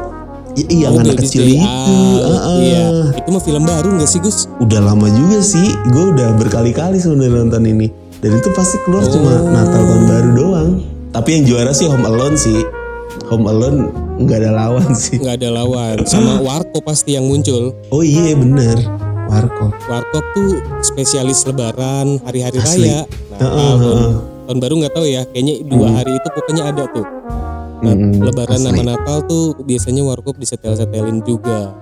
I- 0.55 0.71
iya 0.73 0.87
oh, 0.89 0.97
anak 0.97 1.19
kecil 1.19 1.43
itu. 1.45 1.59
Out. 1.59 2.23
Heeh. 2.25 2.59
Iya. 2.61 2.87
Itu 3.17 3.29
mah 3.29 3.43
film 3.43 3.63
baru 3.63 3.89
gak 3.97 4.07
sih 4.07 4.19
Gus? 4.19 4.47
Udah 4.57 4.81
lama 4.81 5.07
juga 5.09 5.39
sih. 5.39 5.65
Gue 5.89 6.11
udah 6.11 6.35
berkali-kali 6.35 6.97
sebenarnya 6.97 7.43
nonton 7.43 7.65
ini. 7.65 7.87
Dan 8.19 8.39
itu 8.39 8.49
pasti 8.51 8.79
keluar 8.83 9.05
cuma 9.05 9.33
Oh. 9.33 9.51
Natal 9.51 9.83
tahun 9.83 10.05
baru 10.05 10.31
doang. 10.33 10.71
Tapi 11.11 11.29
yang 11.33 11.45
juara 11.45 11.71
sih 11.71 11.87
Home 11.87 12.03
Alone 12.03 12.35
sih. 12.35 12.59
Home 13.27 13.47
Alone 13.47 13.79
nggak 14.17 14.39
ada 14.41 14.51
lawan 14.53 14.91
sih. 14.97 15.17
Nggak 15.17 15.37
ada 15.39 15.49
lawan. 15.53 15.97
Sama 16.05 16.39
Warko 16.39 16.81
pasti 16.81 17.15
yang 17.15 17.25
muncul. 17.25 17.71
Oh 17.89 18.01
iya 18.01 18.35
bener 18.35 18.79
Warkop. 19.27 19.73
Warkop 19.87 20.25
tuh 20.33 20.51
spesialis 20.81 21.45
Lebaran 21.45 22.21
hari-hari 22.23 22.59
raya. 22.59 22.99
Nah, 23.31 23.39
Heeh, 23.41 23.73
tahun, 23.75 23.99
tahun 24.47 24.59
baru 24.61 24.75
nggak 24.79 24.95
tahu 24.95 25.07
ya 25.07 25.23
kayaknya 25.27 25.55
dua 25.65 25.89
hari 25.91 26.13
itu 26.13 26.29
pokoknya 26.31 26.63
ada 26.69 26.85
tuh. 26.89 27.07
Nah, 27.85 27.93
Mm, 27.93 28.17
Lebaran 28.23 28.57
asli. 28.57 28.67
sama 28.71 28.83
Natal 28.83 29.19
tuh 29.27 29.45
biasanya 29.61 30.03
Warkop 30.03 30.37
disetel-setelin 30.37 31.21
juga. 31.23 31.75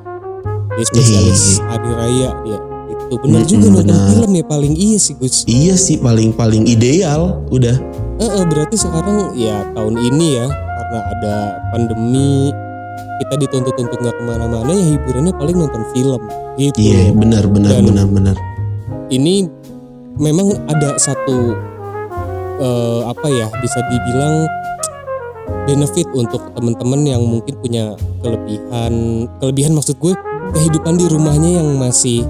Dia 0.72 0.84
spesialis 0.84 1.60
hari 1.60 1.90
raya 1.92 2.30
dia. 2.42 2.58
Itu 2.90 3.14
benar 3.20 3.44
Mm, 3.44 3.48
juga 3.48 3.66
nonton 3.70 3.98
film 4.08 4.30
ya 4.32 4.44
paling. 4.44 4.72
Iya 4.72 4.98
sih 4.98 5.14
Gus. 5.14 5.44
Iya 5.44 5.74
sih 5.76 5.96
paling 5.96 6.32
paling 6.32 6.64
ideal 6.64 7.44
udah. 7.48 7.76
Eh, 8.16 8.24
eh, 8.24 8.44
berarti 8.46 8.76
sekarang 8.76 9.34
ya 9.34 9.62
tahun 9.72 9.94
ini 9.98 10.26
ya 10.38 10.46
karena 10.48 10.98
ada 11.12 11.34
pandemi 11.70 12.50
kita 13.20 13.34
dituntut 13.38 13.74
untuk 13.78 13.98
nggak 13.98 14.16
ke 14.16 14.22
mana-mana 14.24 14.70
ya 14.72 14.84
hiburannya 14.96 15.32
paling 15.34 15.56
nonton 15.56 15.82
film 15.92 16.22
gitu. 16.56 16.76
Iya 16.78 17.12
benar 17.12 17.44
benar 17.48 17.70
Dan- 17.78 17.88
benar 17.88 18.06
benar. 18.08 18.36
ini 19.08 19.46
memang 20.16 20.52
ada 20.66 20.96
satu 20.96 21.54
eh, 22.58 23.00
apa 23.06 23.26
ya 23.28 23.48
bisa 23.60 23.78
dibilang 23.88 24.44
benefit 25.64 26.08
untuk 26.12 26.42
teman-teman 26.52 27.00
yang 27.06 27.22
mungkin 27.22 27.54
punya 27.60 27.94
kelebihan 28.20 28.92
kelebihan 29.38 29.72
maksud 29.72 29.94
gue 29.98 30.14
kehidupan 30.52 30.98
di 30.98 31.06
rumahnya 31.06 31.62
yang 31.62 31.68
masih 31.78 32.26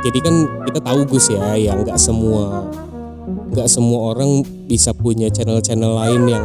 jadi 0.00 0.18
kan 0.22 0.34
kita 0.64 0.80
tahu 0.80 1.04
Gus 1.04 1.28
ya 1.28 1.58
ya 1.58 1.76
nggak 1.76 1.98
semua 2.00 2.64
nggak 3.52 3.68
semua 3.68 4.14
orang 4.14 4.40
bisa 4.70 4.94
punya 4.94 5.28
channel-channel 5.28 5.92
lain 5.92 6.22
yang 6.28 6.44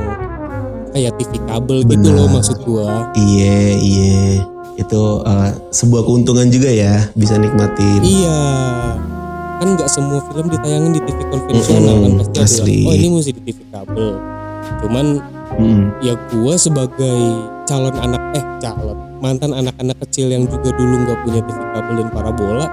kayak 0.94 1.12
TV 1.18 1.32
kabel 1.44 1.78
gitu 1.82 1.98
Benar. 2.00 2.14
loh 2.16 2.28
maksud 2.30 2.58
gua 2.62 3.10
iya 3.14 3.74
iya 3.74 4.24
itu 4.74 5.02
eh, 5.22 5.50
sebuah 5.70 6.02
keuntungan 6.02 6.48
juga 6.48 6.70
ya 6.70 7.10
bisa 7.14 7.36
nikmatin 7.36 8.02
iya 8.02 8.42
kan 9.58 9.68
nggak 9.74 9.90
semua 9.90 10.20
film 10.28 10.48
ditayangin 10.48 10.92
di 10.92 11.02
TV 11.02 11.20
konvensional 11.28 11.96
Mm-mm, 11.98 12.20
kan 12.20 12.36
pasti 12.38 12.62
asli. 12.62 12.78
oh 12.84 12.94
ini 12.94 13.08
mesti 13.12 13.32
di 13.32 13.42
TV 13.44 13.60
kabel 13.70 14.18
cuman 14.82 15.06
Mm-mm. 15.56 15.82
ya 16.02 16.14
gua 16.30 16.54
sebagai 16.56 17.20
calon 17.64 17.96
anak 17.96 18.22
eh 18.34 18.46
calon 18.60 18.98
mantan 19.18 19.56
anak-anak 19.56 19.96
kecil 20.04 20.28
yang 20.28 20.44
juga 20.46 20.74
dulu 20.74 20.96
nggak 21.06 21.20
punya 21.24 21.42
TV 21.42 21.60
kabel 21.72 21.94
dan 22.02 22.10
parabola 22.12 22.68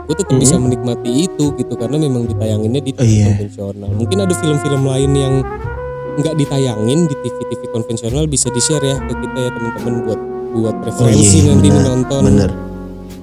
gue 0.00 0.18
tetap 0.18 0.42
bisa 0.42 0.58
menikmati 0.58 1.30
itu 1.30 1.54
gitu 1.54 1.74
karena 1.78 1.94
memang 1.94 2.26
ditayanginnya 2.26 2.82
di 2.82 2.90
TV 2.90 2.98
Oh, 2.98 3.06
iya. 3.06 3.26
konvensional 3.30 3.90
mungkin 3.94 4.18
ada 4.18 4.34
film-film 4.34 4.82
lain 4.82 5.12
yang 5.14 5.34
nggak 6.18 6.34
ditayangin 6.34 7.06
di 7.06 7.14
TV-TV 7.14 7.62
konvensional 7.70 8.24
bisa 8.26 8.50
di 8.50 8.60
share 8.62 8.82
ya 8.82 8.96
ke 8.98 9.14
kita 9.14 9.38
ya 9.38 9.50
teman-teman 9.54 9.94
buat 10.06 10.20
buat 10.50 10.74
Oh 10.74 10.84
referensi 10.90 11.46
iya, 11.46 11.54
nanti 11.54 11.68
benar, 11.70 11.78
menonton 11.78 12.22
benar. 12.26 12.50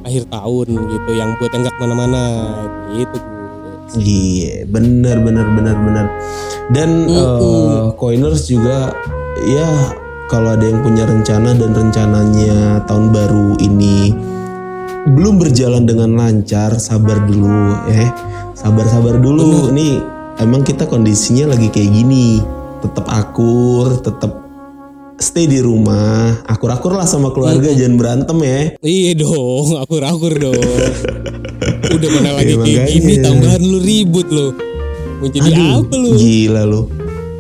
akhir 0.08 0.24
tahun 0.32 0.68
gitu 0.72 1.12
yang 1.20 1.30
buat 1.36 1.52
yang 1.52 1.62
nggak 1.68 1.76
ke 1.76 1.82
mana-mana 1.84 2.24
gitu. 2.96 3.18
Iya, 3.96 4.68
benar 4.68 5.24
benar 5.24 5.48
benar 5.52 5.76
benar. 5.80 6.06
Dan 6.72 7.08
eh, 7.08 7.84
Coiners 7.96 8.48
juga 8.48 8.92
ya 9.48 9.68
kalau 10.28 10.56
ada 10.56 10.64
yang 10.68 10.84
punya 10.84 11.08
rencana 11.08 11.56
dan 11.56 11.72
rencananya 11.72 12.84
tahun 12.88 13.16
baru 13.16 13.56
ini 13.64 14.12
belum 15.08 15.40
berjalan 15.40 15.88
dengan 15.88 16.20
lancar, 16.20 16.76
sabar 16.80 17.24
dulu 17.24 17.76
eh. 17.92 18.12
Sabar-sabar 18.58 19.22
dulu. 19.22 19.72
Nih 19.72 20.02
emang 20.42 20.66
kita 20.66 20.84
kondisinya 20.90 21.56
lagi 21.56 21.72
kayak 21.72 21.92
gini. 21.94 22.42
Tetap 22.78 23.06
akur, 23.10 23.98
tetap 24.02 24.32
stay 25.18 25.50
di 25.50 25.60
rumah. 25.62 26.46
Akur-akur 26.46 26.94
lah 26.94 27.10
sama 27.10 27.34
keluarga, 27.34 27.74
jangan 27.74 27.96
berantem 27.98 28.38
ya. 28.46 28.60
Iya 28.82 29.12
dong, 29.18 29.82
akur-akur 29.82 30.34
dong. 30.38 30.62
Udah 31.98 32.10
mana 32.14 32.30
lagi 32.38 32.54
Ya, 32.54 32.86
kayak 32.86 32.90
gini, 32.94 33.14
tambahan 33.22 33.62
lu 33.66 33.80
ribut 33.82 34.28
lo. 34.30 34.54
Mau 35.18 35.28
jadi 35.34 35.50
apa 35.50 35.94
lu? 35.98 36.10
Gila 36.14 36.64
lu. 36.70 36.82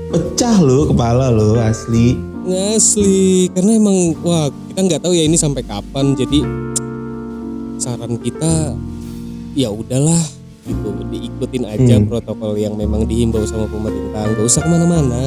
Pecah 0.09 0.57
lu 0.65 0.89
kepala 0.89 1.29
lu 1.29 1.53
asli. 1.61 2.17
Asli, 2.47 3.51
karena 3.51 3.75
emang 3.75 4.15
wah 4.23 4.47
kita 4.71 4.79
nggak 4.87 5.01
tahu 5.03 5.13
ya 5.13 5.27
ini 5.27 5.37
sampai 5.37 5.61
kapan. 5.61 6.15
Jadi 6.17 6.41
saran 7.77 8.17
kita 8.17 8.73
ya 9.53 9.69
udahlah 9.69 10.36
gitu 10.67 10.87
diikutin 11.07 11.63
aja 11.65 11.95
Hmm. 11.95 12.05
protokol 12.05 12.53
yang 12.53 12.75
memang 12.75 13.03
dihimbau 13.03 13.41
sama 13.43 13.65
pemerintah 13.65 14.27
nggak 14.27 14.43
usah 14.43 14.59
ke 14.59 14.67
mana-mana 14.67 15.23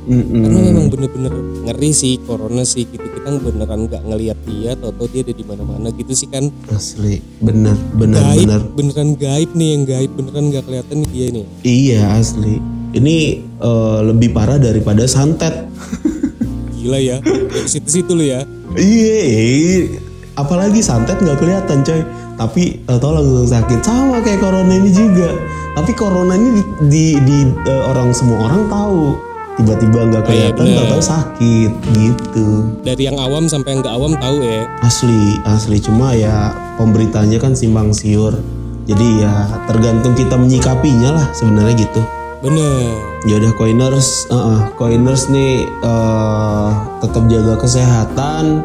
Mm-mm. 0.00 0.32
karena 0.40 0.60
memang 0.64 0.86
bener-bener 0.88 1.34
ngeri 1.62 1.90
sih 1.92 2.16
corona 2.20 2.64
sih 2.64 2.82
gitu 2.84 3.04
kita 3.04 3.36
beneran 3.36 3.84
nggak 3.84 4.02
ngelihat 4.02 4.38
dia 4.42 4.72
atau 4.72 5.04
dia 5.04 5.20
ada 5.20 5.30
di 5.30 5.44
mana-mana 5.44 5.92
gitu 5.92 6.12
sih 6.14 6.26
kan 6.26 6.48
Asli, 6.68 7.20
benar, 7.38 7.76
benar, 7.92 8.32
gaib 8.32 8.48
benar. 8.48 8.60
beneran 8.72 9.10
gaib 9.14 9.50
nih 9.52 9.68
yang 9.70 9.82
gaib 9.84 10.10
beneran 10.10 10.44
nggak 10.48 10.64
kelihatan 10.64 10.96
nih 10.98 11.10
dia 11.10 11.26
nih 11.30 11.44
Iya 11.62 12.00
asli. 12.16 12.54
Ini 12.90 13.16
eh, 13.60 13.98
lebih 14.02 14.32
parah 14.32 14.56
daripada 14.56 15.04
santet. 15.04 15.68
gila 16.72 16.96
ya 16.96 17.20
dari 17.20 17.68
situ-situ 17.68 18.10
lu 18.10 18.24
ya 18.24 18.40
Iya, 18.72 19.20
iya. 19.20 20.00
Apalagi 20.40 20.80
santet 20.80 21.18
nggak 21.18 21.36
kelihatan 21.36 21.80
coy. 21.80 22.00
Tapi 22.34 22.62
tau 22.88 23.12
langsung 23.12 23.44
sakit 23.44 23.80
sama 23.80 24.18
kayak 24.20 24.40
corona 24.40 24.72
ini 24.72 24.88
juga. 24.88 25.28
Tapi 25.76 25.92
corona 25.92 26.32
ini 26.32 26.48
di, 26.56 26.62
di, 26.88 27.04
di- 27.20 27.52
eh, 27.62 27.82
orang 27.84 28.10
semua 28.10 28.48
orang 28.48 28.64
tahu. 28.66 29.16
Tiba-tiba 29.54 30.08
nggak 30.08 30.24
Oh, 30.24 30.32
iya, 30.32 30.48
kelihatan, 30.56 30.64
benar. 30.72 30.88
tahu 30.88 31.02
sakit 31.04 31.72
gitu. 31.92 32.46
dari 32.80 33.02
yang 33.04 33.20
awam 33.20 33.44
sampai 33.44 33.76
yang 33.76 33.84
nggak 33.84 33.92
awam 33.92 34.16
tahu 34.16 34.40
ya 34.40 34.64
Asli, 34.80 35.36
asli 35.44 35.76
cuma 35.76 36.16
ya 36.16 36.48
pemberitanya 36.74 37.36
kan 37.36 37.52
simpang 37.52 37.92
siur. 37.92 38.40
Jadi 38.88 39.20
ya 39.20 39.28
tergantung 39.68 40.16
kita 40.16 40.40
menyikapinya 40.40 41.12
lah 41.12 41.26
sebenarnya 41.30 41.76
gitu. 41.76 42.00
bener 42.40 42.88
Ya 43.28 43.36
udah 43.36 43.52
coiners, 43.52 44.24
uh, 44.26 44.34
uh, 44.34 44.60
coiners 44.74 45.28
nih 45.28 45.68
eh, 45.68 46.68
tetap 46.98 47.28
jaga 47.28 47.60
kesehatan, 47.60 48.64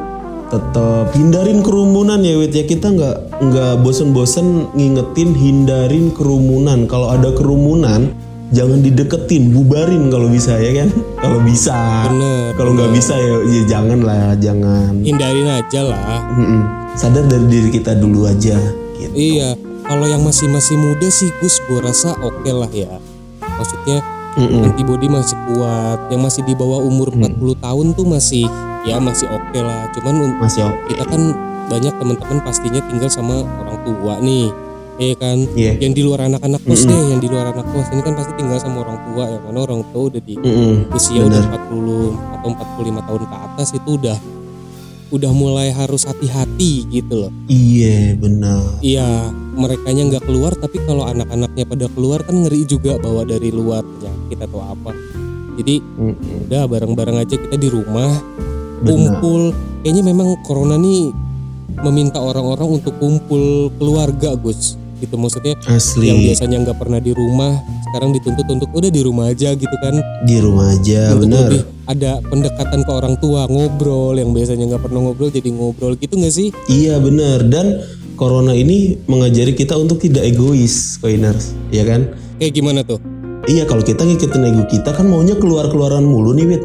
tetap 0.56 1.12
hindarin 1.12 1.60
kerumunan 1.60 2.24
ya 2.24 2.40
Wit 2.40 2.56
ya 2.56 2.64
kita 2.64 2.88
nggak 2.90 3.16
nggak 3.44 3.74
bosen-bosen 3.84 4.72
ngingetin 4.72 5.36
hindarin 5.36 6.16
kerumunan. 6.16 6.88
Kalau 6.88 7.12
ada 7.12 7.36
kerumunan 7.36 8.16
jangan 8.50 8.80
dideketin, 8.80 9.52
bubarin 9.52 10.08
kalau 10.08 10.32
bisa 10.32 10.56
ya 10.56 10.72
kan. 10.80 10.90
Kalau 11.26 11.42
bisa, 11.42 12.06
Bener, 12.06 12.54
kalau 12.54 12.78
nggak 12.78 12.94
bisa 12.94 13.18
ya, 13.18 13.36
ya 13.50 13.62
jangan 13.66 13.98
lah, 14.06 14.38
jangan. 14.38 15.02
hindarin 15.02 15.50
aja 15.50 15.82
lah 15.82 16.22
Mm-mm. 16.38 16.62
Sadar 16.94 17.26
dari 17.26 17.50
diri 17.50 17.74
kita 17.74 17.98
dulu 17.98 18.30
aja. 18.30 18.54
Gitu. 18.96 19.10
iya 19.12 19.58
kalau 19.82 20.06
yang 20.06 20.22
masih 20.22 20.48
masih 20.48 20.78
muda 20.78 21.10
sih 21.10 21.28
Gus 21.42 21.60
gua 21.66 21.84
rasa 21.84 22.14
oke 22.22 22.48
lah 22.48 22.70
ya 22.70 22.96
maksudnya 23.42 24.00
Mm-mm. 24.36 24.62
antibody 24.66 25.08
masih 25.08 25.38
kuat 25.46 26.00
yang 26.08 26.22
masih 26.22 26.42
di 26.42 26.54
bawah 26.54 26.80
umur 26.80 27.10
Hmm. 27.10 27.24
40 27.30 27.56
tahun 27.58 27.86
tuh 27.92 28.06
masih 28.06 28.46
ya 28.84 29.00
masih 29.00 29.26
oke 29.28 29.60
lah 29.60 29.88
cuman 29.92 30.36
Masih 30.38 30.62
oke. 30.64 30.78
kita 30.88 31.04
kan 31.04 31.22
banyak 31.66 31.94
teman-teman 31.94 32.38
pastinya 32.40 32.82
tinggal 32.84 33.08
sama 33.08 33.36
orang 33.42 33.78
tua 33.82 34.20
nih 34.20 34.48
Iya 34.96 35.16
kan 35.18 35.38
Iya. 35.52 35.76
yang 35.78 35.92
di 35.92 36.02
luar 36.02 36.24
anak-anak 36.24 36.64
kos 36.64 36.84
deh 36.84 37.02
yang 37.06 37.20
di 37.20 37.28
luar 37.28 37.52
anak 37.52 37.68
kos 37.68 37.92
ini 37.92 38.00
kan 38.00 38.16
pasti 38.16 38.32
tinggal 38.34 38.56
sama 38.56 38.80
orang 38.80 38.96
tua 39.04 39.28
yang 39.28 39.44
mana 39.44 39.60
orang 39.62 39.84
tua 39.90 40.08
udah 40.08 40.22
di 40.22 40.36
Mm-mm. 40.36 40.88
usia 40.90 41.20
udah 41.22 41.42
40 41.68 42.16
atau 42.16 42.48
45 42.50 43.04
tahun 43.04 43.24
ke 43.26 43.36
atas 43.42 43.68
itu 43.72 43.90
udah 43.94 44.18
udah 45.08 45.32
mulai 45.32 45.70
harus 45.70 46.04
hati-hati 46.04 46.88
gitu 46.90 47.14
loh 47.18 47.32
Iya 47.46 48.16
benar. 48.16 48.80
iya 48.80 49.10
mereka 49.56 49.88
nggak 49.88 50.24
keluar 50.28 50.52
tapi 50.54 50.78
kalau 50.84 51.08
anak-anaknya 51.08 51.64
pada 51.66 51.86
keluar 51.96 52.20
kan 52.22 52.36
ngeri 52.46 52.68
juga 52.68 53.00
bawa 53.00 53.24
dari 53.24 53.50
luar 53.50 53.82
penyakit 53.82 54.38
atau 54.44 54.60
apa. 54.62 54.92
Jadi 55.56 55.80
Mm-mm. 55.80 56.48
udah 56.52 56.64
bareng-bareng 56.68 57.18
aja 57.24 57.36
kita 57.40 57.56
di 57.56 57.72
rumah 57.72 58.12
Benar. 58.84 58.88
kumpul. 58.92 59.42
Kayaknya 59.82 60.04
memang 60.04 60.28
corona 60.44 60.76
nih 60.76 61.14
meminta 61.80 62.20
orang-orang 62.20 62.80
untuk 62.82 62.94
kumpul 63.00 63.72
keluarga 63.80 64.36
Gus. 64.36 64.76
Gitu 65.00 65.16
maksudnya 65.20 65.56
Asli. 65.68 66.08
yang 66.08 66.20
biasanya 66.20 66.58
nggak 66.64 66.78
pernah 66.80 67.00
di 67.04 67.12
rumah 67.12 67.52
sekarang 67.92 68.12
dituntut 68.16 68.48
untuk 68.48 68.70
udah 68.76 68.92
di 68.92 69.02
rumah 69.04 69.32
aja 69.32 69.56
gitu 69.56 69.76
kan. 69.80 69.96
Di 70.28 70.40
rumah 70.44 70.76
aja 70.76 71.16
untuk 71.16 71.32
bener 71.32 71.40
lebih 71.48 71.62
ada 71.86 72.12
pendekatan 72.28 72.80
ke 72.84 72.92
orang 72.92 73.16
tua 73.24 73.48
ngobrol 73.48 74.18
yang 74.18 74.36
biasanya 74.36 74.76
nggak 74.76 74.84
pernah 74.84 75.00
ngobrol 75.08 75.32
jadi 75.32 75.50
ngobrol. 75.52 75.96
Gitu 75.96 76.16
nggak 76.20 76.34
sih? 76.36 76.48
Iya 76.68 77.00
bener 77.00 77.48
dan 77.48 77.80
corona 78.16 78.52
ini 78.52 78.96
mengajari 79.06 79.52
kita 79.52 79.76
untuk 79.76 80.00
tidak 80.00 80.26
egois 80.26 80.98
coiners 80.98 81.52
ya 81.70 81.84
kan? 81.84 82.12
Kayak 82.36 82.54
gimana 82.54 82.80
tuh? 82.82 83.00
Iya 83.46 83.64
kalau 83.64 83.80
kita 83.80 84.02
ngikutin 84.02 84.42
ego 84.44 84.64
kita 84.66 84.90
kan 84.90 85.06
maunya 85.06 85.36
keluar 85.36 85.68
keluaran 85.68 86.02
mulu 86.02 86.34
nih 86.34 86.48
wit. 86.48 86.64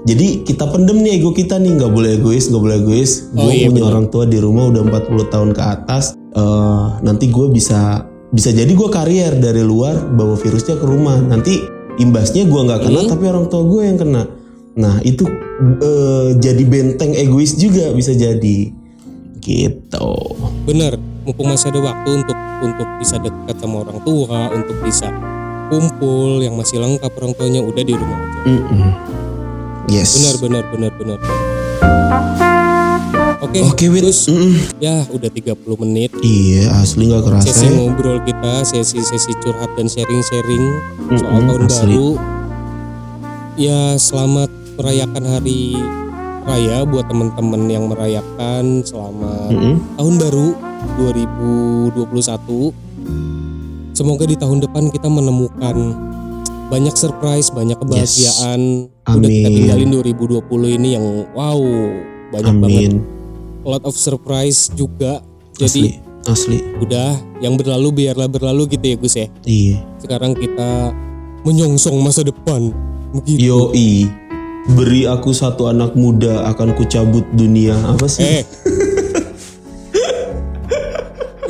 Jadi 0.00 0.44
kita 0.44 0.64
pendem 0.64 1.00
nih 1.00 1.18
ego 1.18 1.30
kita 1.30 1.56
nih. 1.56 1.74
Nggak 1.74 1.90
boleh 1.90 2.10
egois 2.16 2.46
nggak 2.46 2.62
boleh 2.62 2.76
egois. 2.78 3.10
Gue 3.30 3.42
Oh, 3.42 3.50
iya, 3.50 3.66
punya 3.66 3.82
bener. 3.82 3.90
orang 3.90 4.06
tua 4.08 4.24
di 4.24 4.38
rumah 4.38 4.64
udah 4.66 4.82
40 4.86 5.26
tahun 5.26 5.50
ke 5.50 5.62
atas. 5.62 6.04
Eh, 6.14 6.86
nanti 7.02 7.28
gue 7.28 7.46
bisa 7.50 8.04
bisa 8.30 8.48
jadi 8.48 8.70
gue 8.70 8.88
karier 8.88 9.34
dari 9.36 9.60
luar 9.60 9.98
bawa 10.08 10.38
virusnya 10.38 10.78
ke 10.78 10.86
rumah. 10.86 11.18
Nanti 11.18 11.58
imbasnya 11.96 12.46
gue 12.46 12.60
nggak 12.62 12.80
kena 12.80 13.00
Hmm. 13.02 13.10
tapi 13.10 13.24
orang 13.26 13.46
tua 13.48 13.62
gue 13.66 13.82
yang 13.82 13.98
kena. 13.98 14.22
Nah 14.78 15.02
itu 15.02 15.26
eh, 15.60 16.28
jadi 16.38 16.62
benteng 16.62 17.12
egois 17.12 17.52
juga 17.54 17.90
bisa 17.90 18.14
jadi 18.14 18.70
gitu 19.40 20.36
bener 20.68 21.00
mumpung 21.24 21.52
masih 21.52 21.72
ada 21.72 21.80
waktu 21.80 22.10
untuk 22.24 22.38
untuk 22.60 22.88
bisa 23.00 23.16
dekat 23.20 23.56
sama 23.56 23.84
orang 23.88 23.98
tua 24.04 24.52
untuk 24.52 24.76
bisa 24.84 25.08
kumpul 25.70 26.42
yang 26.44 26.54
masih 26.58 26.82
lengkap 26.82 27.12
orang 27.20 27.32
tuanya 27.36 27.60
udah 27.64 27.82
di 27.84 27.94
rumah 27.96 28.18
aja 28.20 28.40
Mm-mm. 28.44 28.90
yes 29.88 30.18
benar 30.18 30.34
benar 30.42 30.62
benar 30.68 30.92
benar 30.98 31.18
oke 33.40 33.58
oke 33.70 33.84
wit 33.88 34.02
terus 34.04 34.28
Mm-mm. 34.28 34.52
ya 34.82 35.06
udah 35.08 35.30
30 35.32 35.82
menit 35.86 36.10
iya 36.20 36.68
asli 36.80 37.08
nggak 37.08 37.22
kerasa 37.24 37.48
sesi 37.54 37.66
ya. 37.68 37.72
ngobrol 37.78 38.18
kita 38.26 38.54
sesi-sesi 38.66 39.32
curhat 39.40 39.70
dan 39.78 39.86
sharing-sharing 39.88 40.64
soal 41.16 41.38
Mm-mm, 41.40 41.48
tahun 41.48 41.62
asli. 41.64 41.72
baru 41.72 42.08
ya 43.56 43.80
selamat 43.96 44.50
merayakan 44.80 45.24
hari 45.28 45.76
raya 46.46 46.84
buat 46.88 47.08
teman-teman 47.08 47.68
yang 47.68 47.88
merayakan 47.88 48.82
selamat 48.84 49.50
Mm-mm. 49.52 49.74
tahun 49.96 50.14
baru 50.18 50.48
2021 51.92 53.96
semoga 53.96 54.24
di 54.24 54.36
tahun 54.36 54.58
depan 54.64 54.88
kita 54.88 55.08
menemukan 55.08 55.76
banyak 56.70 56.94
surprise 56.94 57.50
banyak 57.50 57.74
kebahagiaan. 57.82 58.86
Udah 59.10 59.26
kita 59.26 59.50
Amin. 59.50 59.58
tinggalin 59.58 59.90
2020 59.90 60.78
ini 60.78 60.94
yang 60.94 61.26
wow 61.34 61.58
banyak 62.30 62.54
banget. 62.62 62.94
Amin 62.94 63.18
lot 63.64 63.84
of 63.84 63.94
surprise 63.96 64.72
juga. 64.72 65.20
Asli 65.60 65.92
jadi 65.92 66.00
asli. 66.24 66.56
udah 66.80 67.20
yang 67.44 67.60
berlalu 67.60 68.04
biarlah 68.04 68.28
berlalu 68.28 68.76
gitu 68.76 68.84
ya 68.84 68.96
Gus 68.96 69.14
ya. 69.16 69.26
Iya. 69.44 69.76
Sekarang 70.00 70.32
kita 70.32 70.92
menyongsong 71.44 71.96
masa 72.00 72.24
depan. 72.24 72.72
Begitu. 73.12 73.50
Yoi, 73.50 74.06
beri 74.70 75.04
aku 75.04 75.30
satu 75.30 75.66
anak 75.66 75.94
muda 75.94 76.46
akan 76.48 76.72
kucabut 76.74 77.26
dunia 77.32 77.74
apa 77.84 78.06
sih? 78.06 78.22
eh 78.22 78.42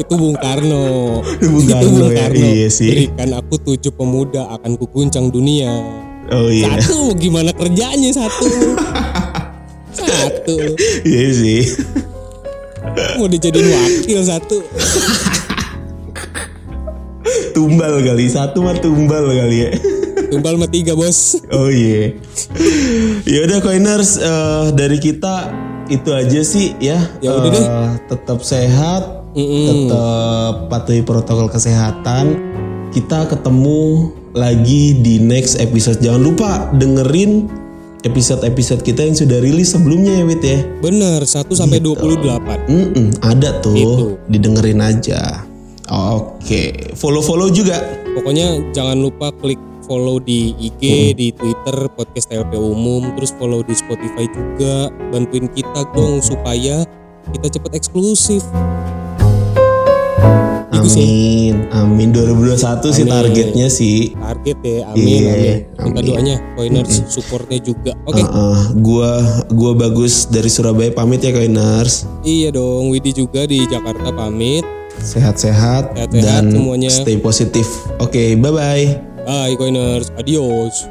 itu 0.01 0.15
Bung 0.17 0.35
Karno. 0.35 1.21
Bung 1.45 1.61
itu 1.61 1.71
Karno 1.71 1.91
Bung 2.01 2.11
ya, 2.11 2.27
Karno. 2.27 2.41
iya 2.41 2.69
sih. 2.69 2.89
Berikan 2.89 3.31
aku 3.37 3.55
tujuh 3.61 3.93
pemuda 3.93 4.49
akan 4.51 4.75
kuguncang 4.75 5.29
dunia. 5.29 5.71
Oh 6.33 6.49
iya. 6.49 6.81
Satu 6.81 7.13
gimana 7.15 7.53
kerjanya 7.53 8.11
satu? 8.11 8.49
satu 10.01 10.57
Iya 11.05 11.27
sih. 11.35 11.63
mau 13.21 13.27
dijadiin 13.27 13.69
wakil 13.69 14.21
satu. 14.25 14.59
Tumbal 17.55 18.01
kali. 18.01 18.25
Satu 18.27 18.63
mah 18.63 18.79
tumbal 18.79 19.27
kali 19.29 19.59
ya. 19.61 19.71
Tumbal 20.31 20.55
sama 20.57 20.69
tiga 20.71 20.95
bos. 20.95 21.43
Oh 21.51 21.67
iya. 21.67 22.15
ya 23.27 23.39
udah 23.45 23.59
coiners 23.59 24.17
eh, 24.17 24.67
dari 24.73 24.97
kita 24.97 25.51
itu 25.91 26.11
aja 26.15 26.41
sih 26.41 26.79
ya. 26.79 26.99
Ya 27.19 27.35
udah 27.35 27.51
deh. 27.51 27.67
Eh, 27.67 27.91
Tetap 28.07 28.39
sehat, 28.41 29.03
tetap 29.35 30.55
patuhi 30.71 31.03
protokol 31.03 31.51
kesehatan. 31.51 32.39
Kita 32.91 33.27
ketemu 33.27 34.11
lagi 34.33 34.99
di 34.99 35.19
next 35.19 35.59
episode. 35.59 35.99
Jangan 35.99 36.23
lupa 36.23 36.51
dengerin 36.75 37.47
episode-episode 38.01 38.81
kita 38.81 39.05
yang 39.05 39.15
sudah 39.15 39.39
rilis 39.39 39.75
sebelumnya 39.75 40.11
ya 40.11 40.25
Wit 40.25 40.43
ya. 40.43 40.59
Bener 40.81 41.21
1 41.23 41.53
sampai 41.53 41.79
28. 41.79 42.67
Mm-mm, 42.67 43.09
ada 43.21 43.61
tuh, 43.61 43.77
Itu. 43.77 44.05
didengerin 44.27 44.81
aja. 44.81 45.45
Oke, 45.91 46.95
follow-follow 46.95 47.51
juga. 47.51 47.77
Pokoknya 48.11 48.73
jangan 48.73 48.99
lupa 48.99 49.31
klik 49.37 49.59
follow 49.91 50.23
di 50.23 50.55
IG, 50.55 50.83
di 51.13 51.35
Twitter, 51.35 51.91
podcast 51.91 52.31
TLP 52.31 52.55
umum, 52.55 53.11
terus 53.19 53.35
follow 53.35 53.67
di 53.67 53.75
Spotify 53.75 54.31
juga. 54.31 54.87
Bantuin 55.11 55.51
kita 55.51 55.83
dong 55.91 56.23
supaya 56.23 56.87
kita 57.35 57.59
cepet 57.59 57.75
eksklusif. 57.75 58.47
Itu 60.71 60.87
sih 60.89 61.51
Amin, 61.51 61.67
amin. 61.75 62.09
2021 62.15 62.57
sih 62.89 63.03
Amin. 63.03 63.11
targetnya 63.11 63.67
sih. 63.69 64.15
target 64.15 64.59
ya. 64.63 64.79
Amin, 64.87 65.03
Iya, 65.03 65.29
amin. 65.29 65.57
Minta 65.83 66.01
amin. 66.01 66.07
doanya, 66.07 66.37
Coiners, 66.55 66.95
supportnya 67.11 67.59
juga. 67.59 67.93
Oke, 68.07 68.23
Uh-uh, 68.23 68.79
gua 68.79 69.11
gua 69.51 69.73
bagus 69.75 70.25
dari 70.25 70.47
Surabaya 70.47 70.95
pamit 70.95 71.21
ya 71.21 71.35
Coiners. 71.35 72.07
iya 72.23 72.49
dong. 72.49 72.89
Widi 72.89 73.11
juga 73.11 73.45
di 73.45 73.67
Jakarta 73.67 74.15
pamit. 74.15 74.63
Sehat-sehat 75.01 75.97
dan 76.13 76.53
semuanya. 76.53 76.93
stay 76.93 77.17
positif. 77.19 77.67
Oke, 77.99 78.39
bye 78.39 78.55
bye. 78.55 79.10
Bye, 79.25 79.57
Coiners. 79.57 80.11
Adios. 80.17 80.89